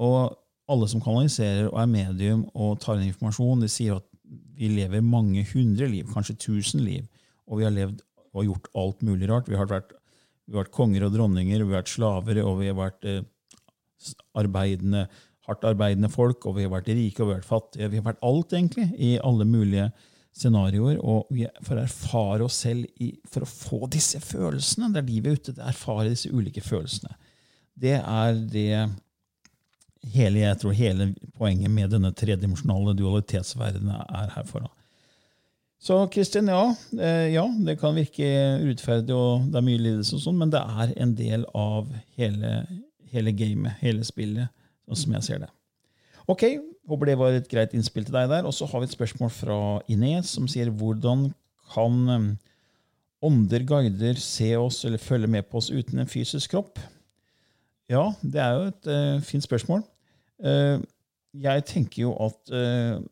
Og 0.00 0.36
alle 0.70 0.88
som 0.90 1.02
kanaliserer 1.02 1.68
og 1.70 1.80
er 1.82 1.90
medium 1.90 2.44
og 2.54 2.78
tar 2.82 2.98
inn 2.98 3.10
informasjon, 3.10 3.64
de 3.64 3.70
sier 3.70 3.98
at 3.98 4.06
vi 4.60 4.68
lever 4.70 5.02
mange 5.02 5.42
hundre 5.52 5.88
liv, 5.90 6.06
kanskje 6.12 6.38
tusen 6.38 6.84
liv, 6.84 7.06
og 7.48 7.60
vi 7.60 7.66
har 7.66 7.74
levd 7.74 8.02
og 8.36 8.46
gjort 8.46 8.68
alt 8.78 9.02
mulig 9.06 9.30
rart. 9.30 9.48
Vi 9.50 9.58
har 9.58 9.70
vært, 9.70 9.96
Vi 10.46 10.56
har 10.56 10.64
vært 10.64 10.74
konger 10.74 11.04
og 11.06 11.12
dronninger, 11.14 11.62
vi 11.62 11.70
har 11.70 11.82
vært 11.82 11.92
slaver, 11.92 12.40
og 12.42 12.56
vi 12.58 12.66
har 12.66 12.74
vært 12.74 13.04
eh, 13.06 13.20
arbeidende, 14.34 15.04
hardt 15.46 15.64
arbeidende 15.64 16.08
folk, 16.10 16.46
og 16.46 16.56
vi 16.56 16.64
har 16.66 16.72
vært 16.72 16.90
rike 16.90 17.22
og 17.22 17.28
vi 17.28 17.34
har 17.34 17.38
vært 17.38 17.50
fattige. 17.50 17.90
Vi 17.92 18.00
har 18.00 18.06
vært 18.08 18.24
alt, 18.26 18.52
egentlig, 18.52 18.88
i 18.98 19.12
alle 19.22 19.46
mulige 19.46 19.92
scenarioer. 20.36 20.98
Og 21.02 21.30
vi 21.34 21.46
får 21.66 21.84
erfare 21.84 22.46
oss 22.46 22.62
selv 22.66 22.86
i, 23.02 23.12
for 23.30 23.46
å 23.46 23.50
få 23.50 23.86
disse 23.92 24.20
følelsene. 24.24 24.92
Det 24.94 25.02
er 25.02 25.08
de 25.08 25.20
vi 25.20 25.32
er 25.32 25.38
ute 25.38 25.52
til. 25.52 25.62
Erfare 25.66 26.10
disse 26.10 26.32
ulike 26.32 26.64
følelsene. 26.64 27.14
Det 27.80 27.96
er 28.00 28.42
det 28.52 28.74
hele, 30.14 30.42
jeg 30.42 30.58
tror 30.60 30.76
hele 30.76 31.10
poenget 31.36 31.72
med 31.72 31.92
denne 31.92 32.12
tredimensjonale 32.16 32.94
dualitetsverdenen 32.98 34.04
er 34.04 34.34
her 34.34 34.46
for. 34.48 34.68
Så 35.80 35.96
Kristin, 36.12 36.48
ja, 36.52 36.74
eh, 37.00 37.30
ja, 37.32 37.46
det 37.66 37.78
kan 37.80 37.96
virke 37.96 38.26
urettferdig, 38.60 39.14
og 39.16 39.46
det 39.48 39.56
er 39.56 39.64
mye 39.64 39.80
lidelse, 39.80 40.18
og 40.18 40.24
sånn, 40.26 40.36
men 40.42 40.52
det 40.52 40.60
er 40.60 40.92
en 41.00 41.14
del 41.16 41.46
av 41.56 41.88
hele, 42.20 42.50
hele 43.08 43.32
gamet, 43.32 43.78
hele 43.80 44.04
spillet, 44.04 44.52
sånn 44.84 45.00
som 45.04 45.16
jeg 45.16 45.26
ser 45.28 45.40
det. 45.46 45.48
Ok, 46.30 46.44
Håper 46.90 47.10
det 47.10 47.18
var 47.20 47.34
et 47.34 47.48
greit 47.50 47.74
innspill 47.76 48.06
til 48.06 48.16
deg 48.16 48.30
der. 48.30 48.46
Og 48.48 48.54
så 48.54 48.66
har 48.66 48.82
vi 48.82 48.88
et 48.88 48.94
spørsmål 48.94 49.30
fra 49.34 49.58
Ines, 49.90 50.32
som 50.34 50.48
sier 50.50 50.72
hvordan 50.74 51.28
kan 51.70 51.98
eh, 52.14 52.30
ånder, 53.26 53.66
guider, 53.68 54.18
se 54.18 54.48
oss 54.58 54.82
eller 54.88 55.02
følge 55.02 55.30
med 55.30 55.46
på 55.50 55.60
oss 55.60 55.70
uten 55.70 56.02
en 56.02 56.10
fysisk 56.10 56.56
kropp? 56.56 56.80
Ja, 57.90 58.08
det 58.22 58.42
er 58.42 58.56
jo 58.56 58.66
et 58.70 58.88
uh, 58.90 59.22
fint 59.26 59.42
spørsmål. 59.42 59.82
Uh, 60.38 60.78
jeg 61.34 61.64
tenker 61.66 62.04
jo 62.04 62.12
at 62.22 62.52
uh, 62.54 63.02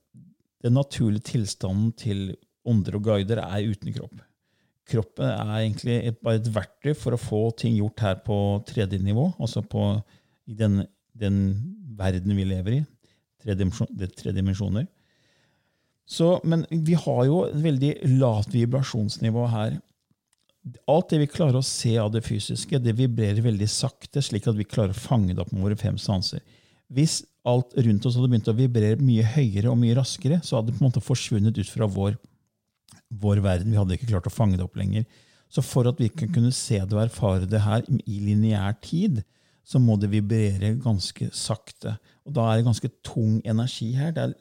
den 0.62 0.76
naturlige 0.78 1.26
tilstanden 1.33 1.90
til 1.98 2.28
ånder 2.68 2.98
og 2.98 3.09
guider 3.11 3.42
er 3.42 3.66
uten 3.66 3.94
kropp. 3.94 4.22
Kroppen 4.88 5.26
er 5.28 5.57
egentlig 5.57 5.96
et, 5.98 6.20
bare 6.22 6.38
et 6.38 6.50
verktøy 6.54 6.94
for 6.96 7.14
å 7.14 7.20
få 7.20 7.42
ting 7.59 7.74
gjort 7.76 8.07
her 8.07 8.22
på 8.24 8.38
tredje 8.70 9.02
nivå, 9.02 9.26
altså 9.38 9.64
på, 9.66 9.90
i 10.48 10.54
den, 10.57 10.85
den 11.12 11.42
verden 11.98 12.38
vi 12.38 12.46
lever 12.48 12.78
i. 12.78 12.87
Tre, 13.42 13.55
det 13.55 14.09
tre 14.18 14.33
dimensjoner. 14.35 14.88
Så, 16.09 16.38
men 16.44 16.64
vi 16.70 16.96
har 16.96 17.24
jo 17.29 17.42
et 17.46 17.59
veldig 17.62 17.92
lavt 18.18 18.55
vibrasjonsnivå 18.57 19.44
her 19.53 19.77
alt 20.90 21.12
det 21.12 21.20
vi 21.22 21.31
klarer 21.31 21.59
å 21.61 21.64
se 21.64 21.94
av 22.01 22.11
det 22.12 22.24
fysiske, 22.27 22.81
det 22.83 22.96
vibrerer 22.98 23.44
veldig 23.44 23.68
sakte, 23.70 24.22
slik 24.24 24.48
at 24.51 24.59
vi 24.59 24.66
klarer 24.68 24.94
å 24.94 24.98
fange 24.98 25.35
det 25.35 25.42
opp 25.42 25.53
med 25.55 25.64
våre 25.64 25.79
fem 25.79 25.98
sanser. 26.01 26.42
Hvis 26.92 27.20
alt 27.48 27.74
rundt 27.77 28.07
oss 28.09 28.16
hadde 28.18 28.31
begynt 28.33 28.51
å 28.51 28.57
vibrere 28.57 29.01
mye 29.01 29.24
høyere 29.37 29.70
og 29.72 29.79
mye 29.81 29.96
raskere, 29.98 30.40
så 30.44 30.59
hadde 30.59 30.72
det 30.72 30.79
på 30.79 30.85
en 30.85 30.88
måte 30.88 31.05
forsvunnet 31.05 31.59
ut 31.61 31.70
fra 31.70 31.88
vår, 31.88 32.18
vår 33.22 33.42
verden. 33.44 33.72
Vi 33.72 33.81
hadde 33.81 33.98
ikke 33.98 34.11
klart 34.12 34.29
å 34.29 34.35
fange 34.35 34.59
det 34.59 34.66
opp 34.66 34.79
lenger. 34.81 35.07
Så 35.53 35.64
for 35.64 35.88
at 35.88 36.01
vi 36.01 36.11
kan 36.12 36.33
kunne 36.33 36.53
se 36.53 36.81
det 36.81 36.96
og 36.96 37.05
erfare 37.07 37.48
det 37.48 37.62
her 37.64 37.85
i 37.88 38.20
lineær 38.24 38.77
tid, 38.85 39.22
så 39.68 39.81
må 39.83 39.98
det 40.00 40.09
vibrere 40.12 40.72
ganske 40.81 41.28
sakte. 41.37 41.98
Og 42.24 42.33
da 42.37 42.46
er 42.48 42.61
det 42.61 42.68
ganske 42.68 42.90
tung 43.04 43.40
energi 43.44 43.90
her. 43.98 44.14
Det 44.16 44.24
er 44.24 44.37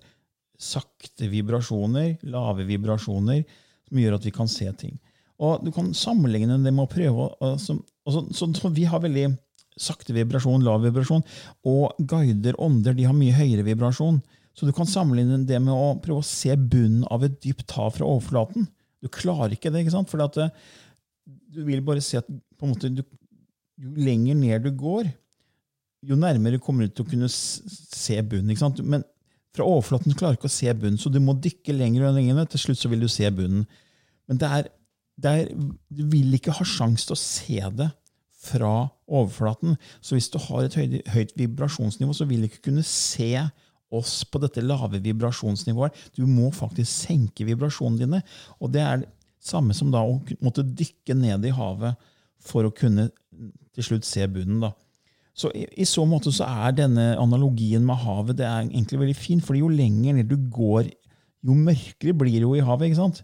sakte 0.58 1.28
vibrasjoner, 1.30 2.16
lave 2.32 2.66
vibrasjoner, 2.68 3.44
som 3.88 4.00
gjør 4.02 4.18
at 4.18 4.28
vi 4.28 4.34
kan 4.34 4.50
se 4.52 4.70
ting. 4.80 4.96
Og 5.38 5.66
Du 5.66 5.70
kan 5.72 5.92
sammenligne 5.94 6.58
det 6.64 6.74
med 6.74 6.88
å 6.88 6.90
prøve 6.90 7.28
altså, 7.44 7.78
så, 8.08 8.24
så, 8.34 8.48
så, 8.58 8.72
Vi 8.74 8.88
har 8.90 9.04
veldig 9.04 9.28
sakte 9.78 10.16
vibrasjon, 10.16 10.64
lav 10.66 10.82
vibrasjon, 10.82 11.22
og 11.70 12.00
guider, 12.00 12.58
ånder, 12.58 12.96
de 12.98 13.06
har 13.06 13.14
mye 13.14 13.36
høyere 13.36 13.68
vibrasjon. 13.68 14.18
Så 14.58 14.66
du 14.66 14.74
kan 14.74 14.90
sammenligne 14.90 15.44
det 15.46 15.60
med 15.62 15.76
å 15.76 16.00
prøve 16.02 16.24
å 16.24 16.26
se 16.26 16.56
bunnen 16.58 17.06
av 17.14 17.28
et 17.28 17.36
dypt 17.44 17.76
hav 17.78 17.94
fra 18.00 18.08
overflaten. 18.08 18.66
Du 19.04 19.12
klarer 19.14 19.54
ikke 19.54 19.70
det, 19.70 19.84
ikke 19.84 19.94
sant? 19.94 20.10
for 20.10 20.24
at 20.26 20.40
du 21.28 21.62
vil 21.68 21.84
bare 21.86 22.02
se 22.02 22.18
at 22.18 22.26
på 22.28 22.66
en 22.66 22.74
måte, 22.74 22.90
du, 22.90 23.04
jo 23.78 23.94
lenger 23.98 24.38
ned 24.38 24.66
du 24.66 24.72
går, 24.78 25.10
jo 26.08 26.18
nærmere 26.18 26.62
kommer 26.62 26.86
du 26.86 26.94
til 26.94 27.06
å 27.06 27.10
kunne 27.10 27.30
se 27.32 28.18
bunnen. 28.22 28.58
Men 28.86 29.06
fra 29.56 29.66
overflaten 29.66 30.16
klarer 30.18 30.38
du 30.38 30.42
ikke 30.42 30.52
å 30.52 30.58
se 30.58 30.74
bunnen, 30.74 31.00
så 31.02 31.12
du 31.14 31.20
må 31.24 31.36
dykke 31.42 31.76
lenger 31.76 32.08
og 32.10 32.18
lenger. 32.18 32.46
Til 32.54 32.68
slutt 32.68 32.82
så 32.82 32.92
vil 32.92 33.06
du 33.06 33.10
se 33.12 33.30
bunnen. 33.34 33.66
Men 34.28 34.42
det 34.42 34.52
er 34.54 34.74
er, 35.26 35.48
du 35.90 36.04
vil 36.12 36.36
ikke 36.38 36.54
ha 36.54 36.66
sjanse 36.68 37.08
til 37.08 37.16
å 37.16 37.22
se 37.22 37.62
det 37.80 37.88
fra 38.48 38.74
overflaten. 39.08 39.78
Så 40.02 40.18
hvis 40.18 40.30
du 40.30 40.38
har 40.44 40.68
et 40.68 40.78
høyt, 40.78 41.00
høyt 41.10 41.34
vibrasjonsnivå, 41.40 42.14
så 42.14 42.28
vil 42.30 42.44
du 42.44 42.50
ikke 42.52 42.68
kunne 42.70 42.86
se 42.86 43.32
oss 43.94 44.20
på 44.28 44.42
dette 44.44 44.62
lave 44.62 45.02
vibrasjonsnivået. 45.04 45.96
Du 46.16 46.26
må 46.30 46.52
faktisk 46.54 46.92
senke 47.08 47.48
vibrasjonene 47.48 48.04
dine. 48.04 48.22
Og 48.62 48.74
det 48.76 48.84
er 48.84 49.02
det 49.02 49.12
samme 49.44 49.76
som 49.78 49.90
da 49.94 50.04
å 50.04 50.20
måtte 50.44 50.66
dykke 50.66 51.16
ned 51.18 51.48
i 51.48 51.56
havet 51.56 51.98
for 52.44 52.68
å 52.68 52.74
kunne 52.76 53.10
til 53.78 53.86
slutt 53.86 54.08
se 54.08 54.26
bunnen. 54.28 54.60
da. 54.66 54.74
Så 55.38 55.52
i, 55.54 55.68
i, 55.78 55.86
så 55.86 56.06
måte 56.10 56.34
så 56.34 56.48
er 56.50 56.78
denne 56.80 57.12
analogien 57.22 57.84
med 57.86 58.00
havet 58.02 58.40
det 58.40 58.48
er 58.48 58.66
egentlig 58.66 59.04
veldig 59.04 59.18
fin, 59.18 59.42
fordi 59.44 59.62
jo 59.62 59.70
lenger 59.70 60.18
ned 60.18 60.32
du 60.32 60.38
går, 60.54 60.90
jo 61.46 61.58
mørkere 61.58 62.16
blir 62.18 62.40
det 62.40 62.48
jo 62.48 62.56
i 62.58 62.66
havet. 62.66 62.90
ikke 62.90 63.04
sant? 63.04 63.22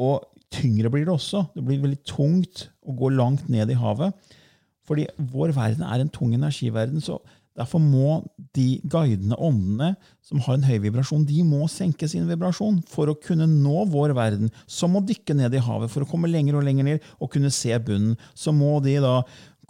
Og 0.00 0.24
tyngre 0.50 0.90
blir 0.92 1.04
det 1.04 1.12
også. 1.12 1.44
Det 1.54 1.64
blir 1.66 1.82
veldig 1.82 2.00
tungt 2.08 2.70
å 2.80 2.96
gå 2.96 3.12
langt 3.12 3.50
ned 3.52 3.70
i 3.70 3.78
havet. 3.78 4.16
Fordi 4.88 5.04
vår 5.30 5.52
verden 5.54 5.84
er 5.86 6.00
en 6.02 6.10
tung 6.10 6.32
energiverden. 6.34 7.04
så 7.04 7.20
Derfor 7.58 7.82
må 7.82 8.22
de 8.56 8.80
guidende 8.88 9.36
åndene 9.36 9.92
som 10.24 10.40
har 10.46 10.56
en 10.56 10.64
høy 10.64 10.78
vibrasjon, 10.86 11.26
de 11.28 11.42
må 11.44 11.66
senke 11.68 12.08
sin 12.08 12.28
vibrasjon 12.30 12.78
for 12.88 13.10
å 13.10 13.16
kunne 13.20 13.48
nå 13.50 13.84
vår 13.92 14.14
verden. 14.16 14.52
Som 14.70 14.94
må 14.96 15.04
dykke 15.04 15.36
ned 15.36 15.54
i 15.54 15.62
havet 15.62 15.92
for 15.92 16.06
å 16.06 16.08
komme 16.08 16.30
lenger 16.30 16.56
og 16.56 16.64
lenger 16.66 16.86
ned 16.86 17.08
og 17.18 17.32
kunne 17.34 17.52
se 17.52 17.76
bunnen. 17.84 18.16
Så 18.34 18.54
må 18.56 18.78
de 18.84 18.96
da 19.04 19.18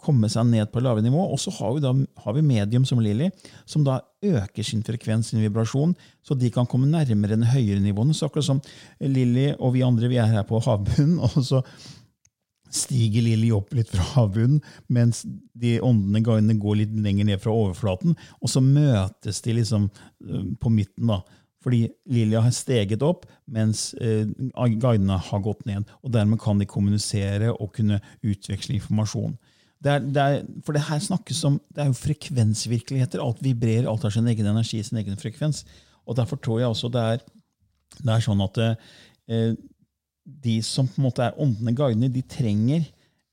komme 0.03 0.29
seg 0.31 0.47
ned 0.49 0.71
på 0.71 0.81
lave 0.83 1.03
nivå. 1.05 1.21
Og 1.33 1.39
så 1.41 1.53
har 1.57 1.75
vi, 1.75 1.83
da, 1.83 1.93
har 2.25 2.35
vi 2.37 2.43
medium 2.45 2.85
som 2.87 3.01
Lilly, 3.03 3.29
som 3.69 3.85
da 3.87 3.99
øker 4.21 4.65
sin 4.65 4.83
frekvens, 4.85 5.31
sin 5.31 5.41
vibrasjon, 5.43 5.95
så 6.25 6.37
de 6.37 6.51
kan 6.53 6.69
komme 6.69 6.89
nærmere 6.89 7.35
den 7.35 7.47
høyere 7.49 7.81
nivåene. 7.83 8.15
Så 8.17 8.27
akkurat 8.27 8.47
som 8.47 8.61
Lilly 8.99 9.51
og 9.57 9.75
vi 9.75 9.85
andre 9.85 10.11
vi 10.11 10.21
er 10.21 10.29
her 10.31 10.47
på 10.47 10.61
havbunnen, 10.61 11.19
og 11.25 11.41
så 11.45 11.63
stiger 12.71 13.25
Lilly 13.25 13.49
opp 13.51 13.73
litt 13.75 13.89
fra 13.91 14.05
havbunnen, 14.13 14.61
mens 14.87 15.25
de 15.59 15.75
åndene 15.83 16.21
gangene 16.23 16.55
går 16.59 16.81
litt 16.83 16.95
lenger 17.03 17.27
ned 17.27 17.43
fra 17.43 17.51
overflaten, 17.51 18.15
og 18.39 18.51
så 18.51 18.63
møtes 18.63 19.41
de 19.43 19.57
liksom 19.57 19.89
eh, 19.89 20.45
på 20.61 20.71
midten. 20.71 21.11
da, 21.11 21.19
fordi 21.61 21.85
Lilly 22.09 22.39
har 22.41 22.53
steget 22.55 23.03
opp, 23.05 23.27
mens 23.45 23.91
eh, 24.01 24.25
guidene 24.55 25.19
har 25.21 25.43
gått 25.45 25.65
ned. 25.69 25.85
og 26.01 26.13
Dermed 26.13 26.41
kan 26.41 26.59
de 26.59 26.65
kommunisere 26.69 27.51
og 27.53 27.73
kunne 27.75 28.01
utveksle 28.25 28.79
informasjon. 28.79 29.35
Det 29.81 29.89
er, 29.89 30.03
det 30.05 30.21
er, 30.21 30.41
for 30.65 30.77
det 30.77 30.83
her 30.85 31.01
snakkes 31.01 31.39
om 31.49 31.57
det 31.73 31.81
er 31.81 31.89
jo 31.89 31.97
frekvensvirkeligheter. 31.97 33.21
Alt 33.23 33.41
vibrerer, 33.41 33.89
alt 33.89 34.05
har 34.05 34.13
sin 34.13 34.29
egen 34.29 34.45
energi, 34.45 34.81
sin 34.85 34.99
egen 35.01 35.17
frekvens. 35.17 35.63
Og 36.05 36.17
Derfor 36.17 36.37
tror 36.37 36.59
jeg 36.59 36.69
også 36.69 36.89
det 36.93 37.01
er, 37.01 37.23
det 37.97 38.13
er 38.13 38.23
sånn 38.23 38.43
at 38.45 38.59
eh, 38.61 39.55
de 40.45 40.55
som 40.65 40.89
på 40.89 41.01
en 41.01 41.07
måte 41.07 41.25
er 41.25 41.39
åndene, 41.41 41.73
guidene, 41.77 42.11
de 42.13 42.21
trenger 42.21 42.85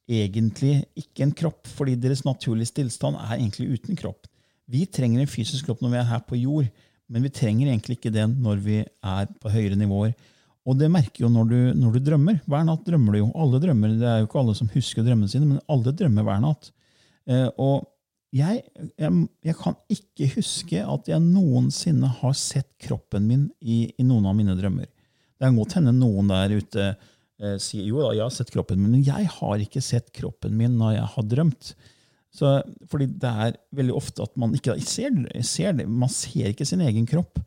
egentlig 0.08 0.86
ikke 0.96 1.26
en 1.26 1.34
kropp, 1.36 1.68
fordi 1.68 1.98
deres 2.00 2.24
naturlige 2.24 2.78
tilstand 2.80 3.18
er 3.20 3.36
egentlig 3.36 3.76
uten 3.76 3.98
kropp. 3.98 4.28
Vi 4.68 4.86
trenger 4.88 5.20
en 5.20 5.30
fysisk 5.30 5.68
kropp 5.68 5.82
når 5.84 5.92
vi 5.92 6.00
er 6.00 6.08
her 6.08 6.24
på 6.24 6.40
jord, 6.40 6.68
men 7.08 7.24
vi 7.24 7.32
trenger 7.32 7.68
egentlig 7.68 7.98
ikke 7.98 8.12
den 8.12 8.36
når 8.44 8.64
vi 8.64 8.78
er 8.84 9.28
på 9.40 9.52
høyere 9.52 9.76
nivåer. 9.80 10.16
Og 10.68 10.76
det 10.76 10.90
merker 10.92 11.24
jo 11.24 11.30
når 11.32 11.46
du, 11.48 11.58
når 11.78 11.94
du, 11.94 12.00
drømmer. 12.10 12.40
Hver 12.44 12.66
natt 12.68 12.82
drømmer 12.84 13.14
du 13.14 13.22
jo. 13.22 13.28
Alle 13.40 13.60
drømmer, 13.62 13.94
Det 13.96 14.08
er 14.08 14.18
jo 14.20 14.28
ikke 14.28 14.40
alle 14.42 14.56
som 14.58 14.68
husker 14.74 15.06
drømmene 15.06 15.30
sine, 15.32 15.48
men 15.48 15.62
alle 15.72 15.94
drømmer 15.96 16.26
hver 16.26 16.42
natt. 16.44 16.70
Eh, 17.28 17.46
og 17.56 17.88
jeg, 18.36 18.60
jeg, 19.00 19.26
jeg, 19.46 19.56
kan 19.56 19.76
ikke 19.88 20.28
huske 20.34 20.82
at 20.84 21.08
jeg 21.08 21.24
noensinne 21.24 22.10
har 22.20 22.34
sett 22.36 22.68
kroppen 22.84 23.24
min 23.24 23.46
i, 23.60 23.86
i 23.96 24.04
noen 24.04 24.28
av 24.28 24.36
mine 24.36 24.56
drømmer. 24.58 24.88
Det 24.88 25.46
kan 25.46 25.56
godt 25.56 25.78
hende 25.78 25.94
noen 25.96 26.28
der 26.34 26.52
ute 26.58 26.88
eh, 26.90 27.56
sier 27.62 27.86
jo 27.86 28.02
da, 28.02 28.12
jeg 28.16 28.26
har 28.26 28.34
sett 28.34 28.52
kroppen 28.52 28.82
min, 28.82 28.98
men 28.98 29.06
jeg 29.06 29.30
har 29.38 29.64
ikke 29.64 29.82
sett 29.84 30.12
kroppen 30.12 30.56
min 30.58 30.76
når 30.76 30.98
jeg 30.98 31.12
har 31.14 31.28
drømt. 31.30 31.72
Så, 32.34 32.58
fordi 32.90 33.08
det 33.18 33.30
er 33.46 33.56
veldig 33.78 33.94
ofte 33.96 34.26
at 34.26 34.34
man 34.38 34.52
ikke 34.56 34.76
ser, 34.84 35.14
ser 35.46 35.78
det. 35.78 35.88
Man 35.88 36.12
ser 36.12 36.52
ikke 36.52 36.66
sin 36.68 36.84
egen 36.84 37.08
kropp. 37.08 37.40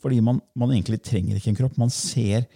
Fordi 0.00 0.20
man, 0.24 0.40
man, 0.56 0.72
egentlig 0.74 1.02
trenger 1.04 1.36
ikke 1.36 1.52
en 1.52 1.58
kropp. 1.58 1.76
Man 1.80 1.92
ser 1.92 2.46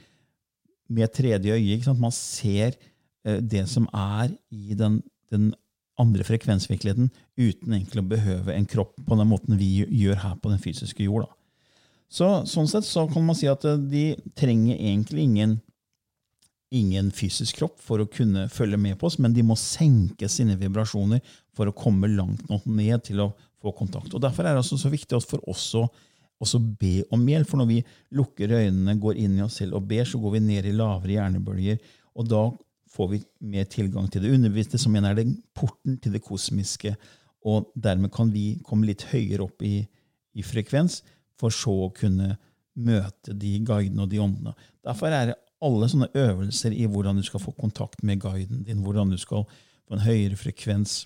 med 0.88 1.12
tredje 1.12 1.54
øye. 1.54 1.96
Man 2.00 2.14
ser 2.14 2.76
uh, 3.28 3.40
det 3.40 3.66
som 3.70 3.88
er 3.92 4.32
i 4.52 4.76
den, 4.78 5.02
den 5.32 5.52
andre 6.00 6.26
frekvensvirkeligheten, 6.26 7.10
uten 7.38 7.76
egentlig 7.76 8.02
å 8.02 8.10
behøve 8.10 8.54
en 8.54 8.66
kropp 8.66 8.96
på 9.06 9.18
den 9.18 9.30
måten 9.30 9.58
vi 9.60 9.84
gjør 9.84 10.22
her 10.24 10.38
på 10.42 10.50
den 10.50 10.62
fysiske 10.62 11.06
jord. 11.06 11.28
Så, 12.10 12.28
sånn 12.46 12.68
sett 12.70 12.86
så 12.86 13.06
kan 13.10 13.24
man 13.26 13.36
si 13.38 13.48
at 13.50 13.64
eh, 13.66 13.78
de 13.78 14.04
trenger 14.38 14.76
egentlig 14.76 15.24
ingen, 15.26 15.56
ingen 16.74 17.10
fysisk 17.14 17.58
kropp 17.60 17.80
for 17.82 18.02
å 18.02 18.10
kunne 18.10 18.46
følge 18.52 18.78
med 18.80 18.98
på 19.00 19.08
oss, 19.08 19.18
men 19.22 19.34
de 19.34 19.44
må 19.46 19.56
senke 19.58 20.28
sine 20.30 20.58
vibrasjoner 20.60 21.22
for 21.54 21.70
å 21.70 21.76
komme 21.76 22.10
langt 22.12 22.46
nok 22.50 22.66
ned 22.70 23.06
til 23.08 23.24
å 23.24 23.32
få 23.62 23.72
kontakt. 23.74 24.12
Og 24.14 24.22
Derfor 24.22 24.44
er 24.44 24.54
det 24.54 24.64
altså 24.64 24.78
så 24.78 24.92
viktig 24.92 25.22
for 25.26 25.42
oss 25.50 25.70
å 25.78 25.86
også 26.42 26.60
be 26.80 27.02
om 27.14 27.24
hjelp. 27.28 27.48
For 27.50 27.60
når 27.60 27.70
vi 27.70 27.80
lukker 28.16 28.54
øynene, 28.58 28.96
går 29.00 29.20
inn 29.22 29.38
i 29.38 29.44
oss 29.44 29.60
selv 29.60 29.78
og 29.78 29.88
ber, 29.90 30.06
så 30.08 30.20
går 30.22 30.36
vi 30.36 30.44
ned 30.46 30.68
i 30.68 30.76
lavere 30.76 31.16
hjernebølger. 31.16 31.82
Og 32.18 32.30
da 32.30 32.44
får 32.94 33.10
vi 33.10 33.20
mer 33.50 33.68
tilgang 33.70 34.08
til 34.10 34.24
det 34.24 34.32
underbevisste, 34.34 34.78
som 34.78 34.94
igjen 34.94 35.08
er 35.08 35.18
den 35.18 35.36
porten 35.56 35.98
til 36.02 36.14
det 36.14 36.22
kosmiske. 36.24 36.94
Og 37.44 37.70
dermed 37.74 38.12
kan 38.14 38.30
vi 38.32 38.54
komme 38.64 38.88
litt 38.88 39.06
høyere 39.10 39.44
opp 39.46 39.64
i, 39.66 39.80
i 40.34 40.44
frekvens, 40.46 41.02
for 41.40 41.54
så 41.54 41.74
å 41.88 41.94
kunne 41.94 42.36
møte 42.74 43.34
de 43.38 43.56
guidene 43.66 44.04
og 44.04 44.12
de 44.12 44.22
åndene. 44.22 44.54
Derfor 44.86 45.14
er 45.14 45.30
det 45.30 45.40
alle 45.64 45.88
sånne 45.90 46.10
øvelser 46.18 46.74
i 46.76 46.86
hvordan 46.90 47.18
du 47.18 47.24
skal 47.26 47.42
få 47.42 47.54
kontakt 47.56 48.02
med 48.06 48.20
guiden 48.22 48.64
din, 48.66 48.82
hvordan 48.84 49.12
du 49.12 49.18
skal 49.20 49.46
få 49.88 49.96
en 49.96 50.04
høyere 50.04 50.38
frekvens. 50.38 51.04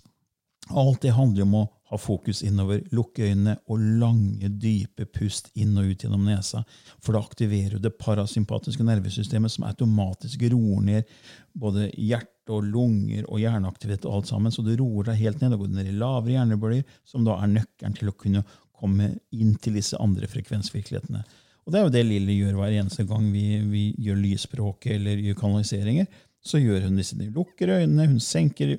Alt 0.69 1.03
det 1.03 1.15
handler 1.17 1.47
om 1.47 1.55
å 1.63 1.67
ha 1.89 1.97
fokus 1.97 2.43
innover, 2.45 2.83
lukke 2.93 3.31
øynene 3.31 3.55
og 3.73 3.81
lange, 4.01 4.51
dype 4.61 5.07
pust 5.09 5.49
inn 5.57 5.73
og 5.81 5.89
ut 5.89 6.05
gjennom 6.05 6.27
nesa. 6.29 6.61
For 7.01 7.17
da 7.17 7.23
aktiverer 7.25 7.79
du 7.79 7.87
det 7.87 7.95
parasympatiske 7.97 8.85
nervesystemet, 8.85 9.55
som 9.55 9.65
automatisk 9.65 10.45
roer 10.53 10.85
ned 10.85 11.15
både 11.57 11.89
hjerte 11.97 12.53
og 12.53 12.69
lunger 12.69 13.25
og 13.31 13.41
hjerneaktivitet 13.41 14.05
og 14.09 14.19
alt 14.19 14.33
sammen. 14.33 14.53
Så 14.53 14.65
du 14.67 14.75
roer 14.77 15.09
deg 15.09 15.23
helt 15.23 15.41
ned 15.41 15.57
og 15.57 15.65
går 15.65 15.75
ned 15.79 15.89
i 15.89 15.97
lavere 15.97 16.37
hjernebølger, 16.37 16.85
som 17.09 17.25
da 17.25 17.39
er 17.41 17.55
nøkkelen 17.55 17.97
til 17.97 18.13
å 18.13 18.17
kunne 18.21 18.45
komme 18.79 19.15
inn 19.35 19.57
til 19.63 19.79
disse 19.81 19.97
andre 20.03 20.29
frekvensvirkelighetene. 20.31 21.25
Og 21.65 21.73
det 21.73 21.81
er 21.81 21.85
jo 21.85 21.93
det 21.93 22.05
Lilly 22.07 22.39
gjør 22.39 22.61
hver 22.61 22.77
eneste 22.81 23.05
gang 23.09 23.27
vi, 23.33 23.47
vi 23.69 23.83
gjør 24.01 24.21
lysspråket 24.23 24.95
eller 24.95 25.21
gjør 25.21 25.41
kanaliseringer. 25.41 26.07
Så 26.45 26.61
gjør 26.63 26.87
hun 26.87 26.97
disse. 26.97 27.17
Hun 27.19 27.35
lukker 27.35 27.75
øynene, 27.75 28.07
hun 28.13 28.23
senker, 28.25 28.77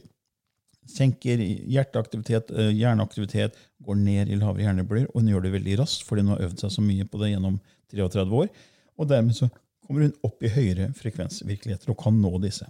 senker 0.89 1.41
hjerteaktivitet, 1.41 2.51
hjerneaktivitet, 2.75 3.57
går 3.85 3.99
ned 4.01 4.31
i 4.31 4.39
lavere 4.39 4.65
hjernebølger, 4.65 5.07
og 5.13 5.21
hun 5.21 5.31
gjør 5.31 5.45
det 5.45 5.53
veldig 5.55 5.79
raskt, 5.83 6.03
fordi 6.07 6.25
hun 6.25 6.33
har 6.35 6.43
øvd 6.47 6.65
seg 6.65 6.73
så 6.75 6.83
mye 6.83 7.07
på 7.07 7.21
det 7.21 7.33
gjennom 7.33 7.59
33 7.93 8.41
år. 8.41 8.51
Og 8.99 9.09
dermed 9.09 9.37
så 9.37 9.49
kommer 9.85 10.05
hun 10.05 10.27
opp 10.27 10.43
i 10.43 10.51
høyere 10.53 10.91
frekvensvirkeligheter 10.97 11.93
og 11.93 11.99
kan 12.01 12.17
nå 12.19 12.35
disse. 12.43 12.67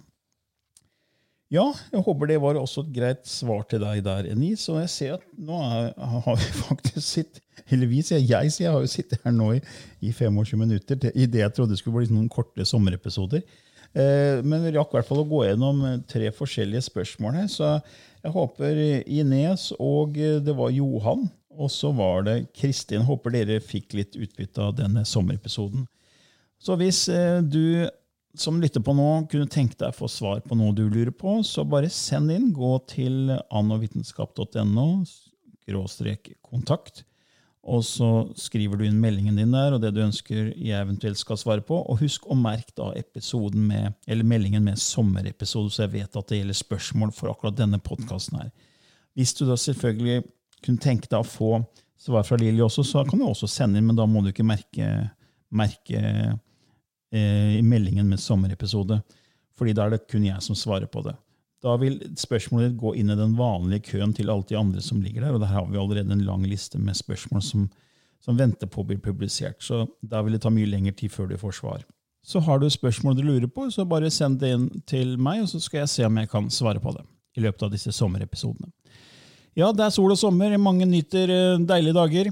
Ja, 1.50 1.64
jeg 1.90 2.04
håper 2.06 2.28
det 2.30 2.36
var 2.38 2.58
også 2.60 2.84
et 2.84 2.92
greit 2.94 3.24
svar 3.26 3.64
til 3.66 3.82
deg 3.82 4.04
der, 4.06 4.28
Enis. 4.30 4.68
Og 4.70 4.78
jeg 4.84 4.90
ser 4.92 5.14
at 5.16 5.24
nå 5.34 5.56
er, 5.66 5.88
har 5.98 6.36
vi 6.38 6.50
faktisk 6.68 7.02
sitt, 7.02 7.40
Eller 7.70 7.90
vi, 7.90 8.04
sier 8.06 8.22
jeg, 8.22 8.52
sier 8.54 8.68
jeg 8.68 8.74
har 8.76 8.84
jo 8.84 8.90
sittet 8.90 9.24
her 9.24 9.34
nå 9.34 9.56
i, 9.56 9.64
i 10.06 10.12
25 10.14 10.58
minutter 10.58 10.98
til, 10.98 11.10
i 11.14 11.26
det 11.26 11.42
jeg 11.42 11.54
trodde 11.56 11.76
skulle 11.78 12.04
bli 12.04 12.14
noen 12.14 12.30
korte 12.30 12.64
sommerepisoder. 12.66 13.42
Eh, 13.90 14.38
men 14.46 14.62
vi 14.62 14.72
rakk 14.76 14.94
i 14.94 14.98
hvert 14.98 15.08
fall 15.08 15.24
å 15.24 15.28
gå 15.28 15.42
gjennom 15.48 15.82
tre 16.10 16.30
forskjellige 16.34 16.86
spørsmål 16.86 17.40
her. 17.42 17.50
Så 17.50 17.72
jeg 18.20 18.34
håper 18.34 18.80
Ines 19.08 19.70
og 19.78 20.18
det 20.18 20.54
var 20.56 20.74
Johan, 20.74 21.28
og 21.50 21.70
så 21.72 21.90
var 21.96 22.26
det 22.26 22.36
Kristin. 22.56 23.06
Håper 23.08 23.34
dere 23.34 23.62
fikk 23.64 23.96
litt 23.98 24.18
utbytte 24.18 24.62
av 24.64 24.76
denne 24.78 25.06
sommerepisoden. 25.08 25.86
Så 26.60 26.76
hvis 26.80 27.06
eh, 27.08 27.40
du 27.40 27.88
som 28.38 28.60
lytter 28.62 28.82
på 28.84 28.94
nå, 28.94 29.08
kunne 29.30 29.50
tenke 29.50 29.78
deg 29.80 29.90
å 29.90 29.96
få 29.96 30.08
svar 30.10 30.42
på 30.44 30.56
noe 30.58 30.74
du 30.76 30.84
lurer 30.86 31.12
på, 31.14 31.40
så 31.46 31.64
bare 31.66 31.90
send 31.90 32.30
inn. 32.30 32.50
Gå 32.54 32.76
til 32.90 33.32
annovitenskap.no 33.50 34.88
kontakt. 36.46 37.04
Og 37.60 37.82
så 37.84 38.08
skriver 38.40 38.78
du 38.80 38.86
inn 38.86 39.00
meldingen 39.02 39.36
din 39.36 39.52
der 39.52 39.74
og 39.76 39.82
det 39.82 39.90
du 39.92 40.00
ønsker 40.00 40.52
jeg 40.56 40.80
eventuelt 40.80 41.20
skal 41.20 41.38
svare 41.40 41.64
på. 41.66 41.76
Og 41.76 42.00
husk 42.00 42.24
å 42.26 42.38
merke 42.38 42.72
da 42.78 42.88
episoden 42.96 43.66
med, 43.68 43.96
eller 44.08 44.26
meldingen 44.26 44.64
med 44.64 44.80
sommerepisode, 44.80 45.72
så 45.74 45.84
jeg 45.84 45.94
vet 45.98 46.16
at 46.16 46.30
det 46.30 46.40
gjelder 46.40 46.60
spørsmål 46.60 47.12
for 47.16 47.32
akkurat 47.32 47.58
denne 47.58 47.80
podkasten 47.84 48.40
her. 48.40 48.50
Hvis 49.18 49.34
du 49.36 49.44
da 49.44 49.58
selvfølgelig 49.60 50.22
kunne 50.64 50.80
tenke 50.80 51.10
deg 51.10 51.20
å 51.20 51.28
få 51.28 51.58
svar 52.00 52.24
fra 52.24 52.38
Lilly 52.40 52.62
også, 52.64 52.84
så 52.86 53.04
kan 53.04 53.20
du 53.20 53.26
også 53.28 53.48
sende 53.50 53.80
inn, 53.80 53.90
men 53.90 53.98
da 53.98 54.06
må 54.08 54.22
du 54.24 54.30
ikke 54.32 54.46
merke, 54.46 54.88
merke 55.52 56.00
Eh, 57.12 57.62
meldingen 57.62 58.08
med 58.08 58.20
sommerepisode. 58.20 59.02
fordi 59.58 59.72
da 59.72 59.84
er 59.84 59.90
det 59.90 60.06
kun 60.08 60.24
jeg 60.24 60.40
som 60.40 60.56
svarer 60.56 60.86
på 60.86 61.02
det. 61.04 61.12
Da 61.60 61.76
vil 61.76 61.98
spørsmålet 62.16 62.78
gå 62.80 62.94
inn 62.96 63.12
i 63.12 63.18
den 63.18 63.36
vanlige 63.36 63.90
køen 63.92 64.14
til 64.16 64.32
alle 64.32 64.46
de 64.48 64.56
andre 64.56 64.80
som 64.84 65.02
ligger 65.04 65.26
der. 65.26 65.36
Og 65.36 65.42
der 65.42 65.52
har 65.52 65.66
vi 65.68 65.78
allerede 65.80 66.12
en 66.12 66.24
lang 66.24 66.46
liste 66.48 66.80
med 66.80 66.96
spørsmål 66.96 67.44
som, 67.44 67.66
som 68.24 68.38
venter 68.38 68.70
på 68.70 68.80
å 68.80 68.88
bli 68.88 68.96
publisert. 69.00 69.60
Så 69.64 69.84
da 70.00 70.22
vil 70.24 70.36
det 70.36 70.42
ta 70.46 70.52
mye 70.52 70.68
lengre 70.70 70.96
tid 70.96 71.12
før 71.12 71.28
du 71.28 71.36
får 71.40 71.58
svar. 71.60 71.84
Så 72.24 72.40
har 72.44 72.60
du 72.60 72.68
spørsmål 72.70 73.16
du 73.16 73.22
lurer 73.24 73.48
på, 73.48 73.68
så 73.72 73.86
bare 73.88 74.10
send 74.12 74.40
det 74.40 74.52
inn 74.52 74.66
til 74.88 75.14
meg, 75.16 75.40
og 75.44 75.48
så 75.48 75.60
skal 75.60 75.82
jeg 75.82 75.92
se 75.92 76.04
om 76.04 76.18
jeg 76.20 76.28
kan 76.28 76.50
svare 76.52 76.80
på 76.80 76.92
det 76.92 77.04
i 77.36 77.44
løpet 77.44 77.64
av 77.64 77.72
disse 77.72 77.92
sommerepisodene. 77.96 78.68
Ja, 79.56 79.70
det 79.72 79.86
er 79.86 79.94
sol 79.94 80.12
og 80.12 80.18
sommer. 80.20 80.52
Mange 80.60 80.86
nyter 80.88 81.32
eh, 81.32 81.62
deilige 81.68 81.96
dager. 81.96 82.30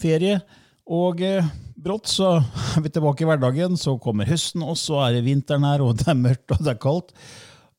Ferie. 0.00 0.40
Og 0.86 1.20
eh, 1.24 1.48
brått 1.76 2.10
så 2.10 2.36
er 2.40 2.84
vi 2.84 2.92
tilbake 2.92 3.24
i 3.24 3.28
hverdagen. 3.28 3.76
Så 3.80 3.96
kommer 4.02 4.28
høsten, 4.28 4.64
og 4.64 4.76
så 4.80 5.00
er 5.06 5.16
det 5.16 5.26
vinteren 5.26 5.66
her, 5.68 5.84
og 5.84 5.96
det 6.00 6.08
er 6.12 6.18
mørkt 6.18 6.56
og 6.56 6.64
det 6.64 6.74
er 6.74 6.82
kaldt. 6.82 7.14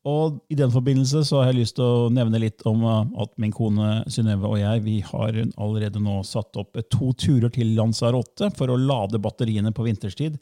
Og 0.07 0.37
I 0.53 0.55
den 0.59 0.71
forbindelse 0.71 1.23
så 1.25 1.41
har 1.41 1.49
jeg 1.49 1.61
lyst 1.61 1.77
til 1.79 1.83
å 1.87 2.09
nevne 2.13 2.39
litt 2.39 2.61
om 2.69 2.83
eh, 2.85 3.13
at 3.23 3.33
min 3.41 3.53
kone 3.55 4.03
Synnøve 4.11 4.51
og 4.51 4.59
jeg 4.61 4.83
vi 4.85 4.97
har 5.03 5.39
allerede 5.57 6.01
nå 6.03 6.21
satt 6.27 6.59
opp 6.61 6.77
to 6.93 7.11
turer 7.17 7.51
til 7.53 7.73
Lanzarote 7.77 8.51
for 8.55 8.71
å 8.71 8.79
lade 8.79 9.21
batteriene 9.23 9.73
på 9.75 9.87
vinterstid 9.87 10.37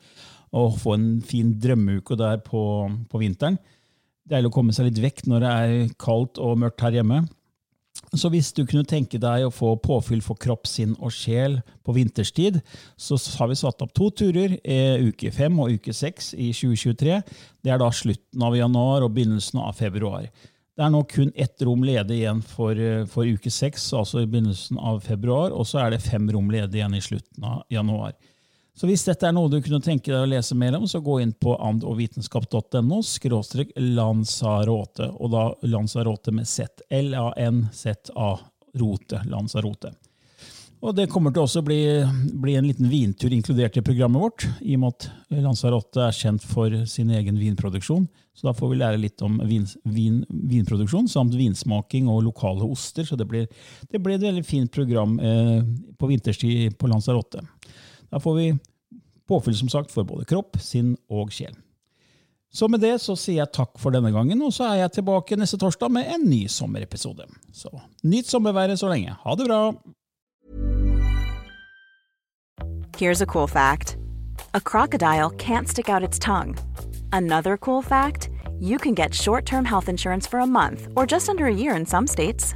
og 0.56 0.78
få 0.80 0.96
en 0.96 1.08
fin 1.26 1.50
drømmeuke 1.60 2.16
der 2.20 2.38
på, 2.46 2.62
på 3.12 3.20
vinteren. 3.20 3.58
Deilig 4.30 4.52
å 4.52 4.56
komme 4.56 4.76
seg 4.76 4.90
litt 4.90 5.02
vekk 5.04 5.26
når 5.30 5.44
det 5.44 5.56
er 5.56 5.90
kaldt 6.02 6.40
og 6.42 6.60
mørkt 6.62 6.84
her 6.86 6.96
hjemme. 7.00 7.24
Så 8.16 8.30
hvis 8.32 8.52
du 8.56 8.64
kunne 8.68 8.88
tenke 8.88 9.20
deg 9.20 9.46
å 9.46 9.54
få 9.54 9.74
påfyll 9.82 10.22
for 10.24 10.40
kropp, 10.40 10.68
sinn 10.68 10.94
og 11.00 11.14
sjel 11.16 11.58
på 11.84 11.96
vinterstid, 11.96 12.62
så 12.96 13.18
har 13.40 13.50
vi 13.52 13.58
satt 13.60 13.82
opp 13.84 13.94
to 13.96 14.10
turer, 14.12 14.58
eh, 14.64 15.00
uke 15.04 15.32
fem 15.36 15.58
og 15.60 15.72
uke 15.76 15.96
seks 15.96 16.34
i 16.34 16.52
2023. 16.56 17.22
Det 17.64 17.72
er 17.72 17.80
da 17.80 17.90
slutten 17.92 18.44
av 18.44 18.56
januar 18.56 19.04
og 19.04 19.16
begynnelsen 19.16 19.60
av 19.64 19.76
februar. 19.80 20.30
Det 20.76 20.84
er 20.84 20.92
nå 20.92 21.06
kun 21.08 21.32
ett 21.36 21.62
rom 21.64 21.84
ledig 21.88 22.20
igjen 22.20 22.44
for, 22.44 22.72
eh, 22.72 23.06
for 23.06 23.24
uke 23.24 23.52
seks, 23.52 23.94
altså 23.94 24.22
i 24.22 24.28
begynnelsen 24.28 24.78
av 24.78 25.02
februar, 25.02 25.52
og 25.52 25.66
så 25.66 25.86
er 25.86 25.92
det 25.92 26.04
fem 26.04 26.28
rom 26.30 26.50
ledig 26.50 26.76
igjen 26.76 26.96
i 26.96 27.04
slutten 27.04 27.44
av 27.44 27.64
januar. 27.72 28.14
Så 28.76 28.90
hvis 28.90 29.06
dette 29.08 29.24
er 29.24 29.32
noe 29.36 29.48
du 29.48 29.62
kunne 29.64 29.80
tenke 29.84 30.12
deg 30.12 30.26
å 30.26 30.28
lese 30.28 30.56
mer 30.60 30.76
om, 30.76 30.84
så 30.88 31.00
gå 31.04 31.22
inn 31.24 31.32
på 31.32 31.54
andogvitenskap.no 31.64 33.00
skråstrek 33.08 33.72
Lanzarote, 33.80 35.08
og 35.16 35.32
da 35.32 35.46
Lanzarote 35.72 36.34
med 36.36 36.50
Z. 36.50 36.84
L-A-N-Z-A. 36.92 38.34
Rote. 38.76 39.22
Lanzarote. 39.32 39.94
Og 40.84 40.92
det 40.94 41.08
kommer 41.10 41.32
til 41.34 41.46
også 41.46 41.62
å 41.64 41.66
bli, 41.66 41.80
bli, 42.36 42.58
en 42.60 42.68
liten 42.68 42.90
vintur 42.92 43.34
inkludert 43.34 43.78
i 43.80 43.84
programmet 43.86 44.22
vårt, 44.22 44.44
i 44.60 44.76
og 44.76 44.84
med 44.84 44.92
at 44.92 45.40
Lanzarote 45.46 46.04
er 46.04 46.18
kjent 46.18 46.44
for 46.46 46.76
sin 46.92 47.14
egen 47.16 47.40
vinproduksjon. 47.40 48.04
Så 48.36 48.50
da 48.50 48.52
får 48.54 48.74
vi 48.74 48.78
lære 48.82 49.00
litt 49.00 49.24
om 49.24 49.40
vin, 49.48 49.64
vin, 49.88 50.20
vinproduksjon 50.28 51.08
samt 51.08 51.38
vinsmaking 51.40 52.10
og 52.12 52.26
lokale 52.28 52.68
oster. 52.68 53.08
Så 53.08 53.16
det 53.16 53.30
blir, 53.32 53.48
det 53.88 54.02
blir 54.04 54.20
et 54.20 54.28
veldig 54.28 54.44
fint 54.46 54.72
program 54.76 55.16
eh, 55.24 55.64
på 55.96 56.12
vinterstid 56.12 56.76
på 56.78 56.92
Lanzarote. 56.92 57.46
Da 58.16 58.20
får 58.20 58.36
vi 58.36 58.58
påfyll 59.28 59.58
som 59.58 59.70
sagt 59.70 59.92
for 59.92 60.08
både 60.08 60.24
kropp, 60.26 60.56
sinn 60.64 60.94
og 61.12 61.34
sjel. 61.36 61.52
Så 62.48 62.70
med 62.72 62.80
det 62.80 62.94
så 63.04 63.12
sier 63.20 63.42
jeg 63.42 63.52
takk 63.58 63.74
for 63.82 63.92
denne 63.92 64.14
gangen, 64.16 64.40
og 64.40 64.54
så 64.56 64.70
er 64.70 64.78
jeg 64.86 64.94
tilbake 64.96 65.36
neste 65.36 65.60
torsdag 65.60 65.92
med 65.92 66.08
en 66.14 66.24
ny 66.24 66.46
sommerepisode. 66.48 67.28
Så 67.52 67.68
nyt 68.08 68.32
sommerværet 68.32 68.80
så 68.80 68.88
lenge. 68.88 69.18
Ha 69.20 69.36
det 69.36 69.50
bra! 69.50 69.60
Here's 72.96 73.20
a 73.20 73.26
cool 73.26 73.48
fact. 73.48 73.98
A 74.54 74.62
crocodile 74.62 75.30
can't 75.32 75.68
stick 75.68 75.90
out 75.90 76.02
its 76.02 76.18
tongue. 76.18 76.56
Another 77.12 77.58
cool 77.58 77.82
fact, 77.82 78.30
you 78.62 78.78
can 78.78 78.96
get 78.96 79.14
short-term 79.14 79.66
health 79.66 79.90
insurance 79.90 80.26
for 80.26 80.40
a 80.40 80.48
month 80.48 80.88
or 80.96 81.06
just 81.06 81.28
under 81.28 81.48
a 81.48 81.54
year 81.54 81.76
in 81.76 81.86
some 81.86 82.08
states. 82.08 82.56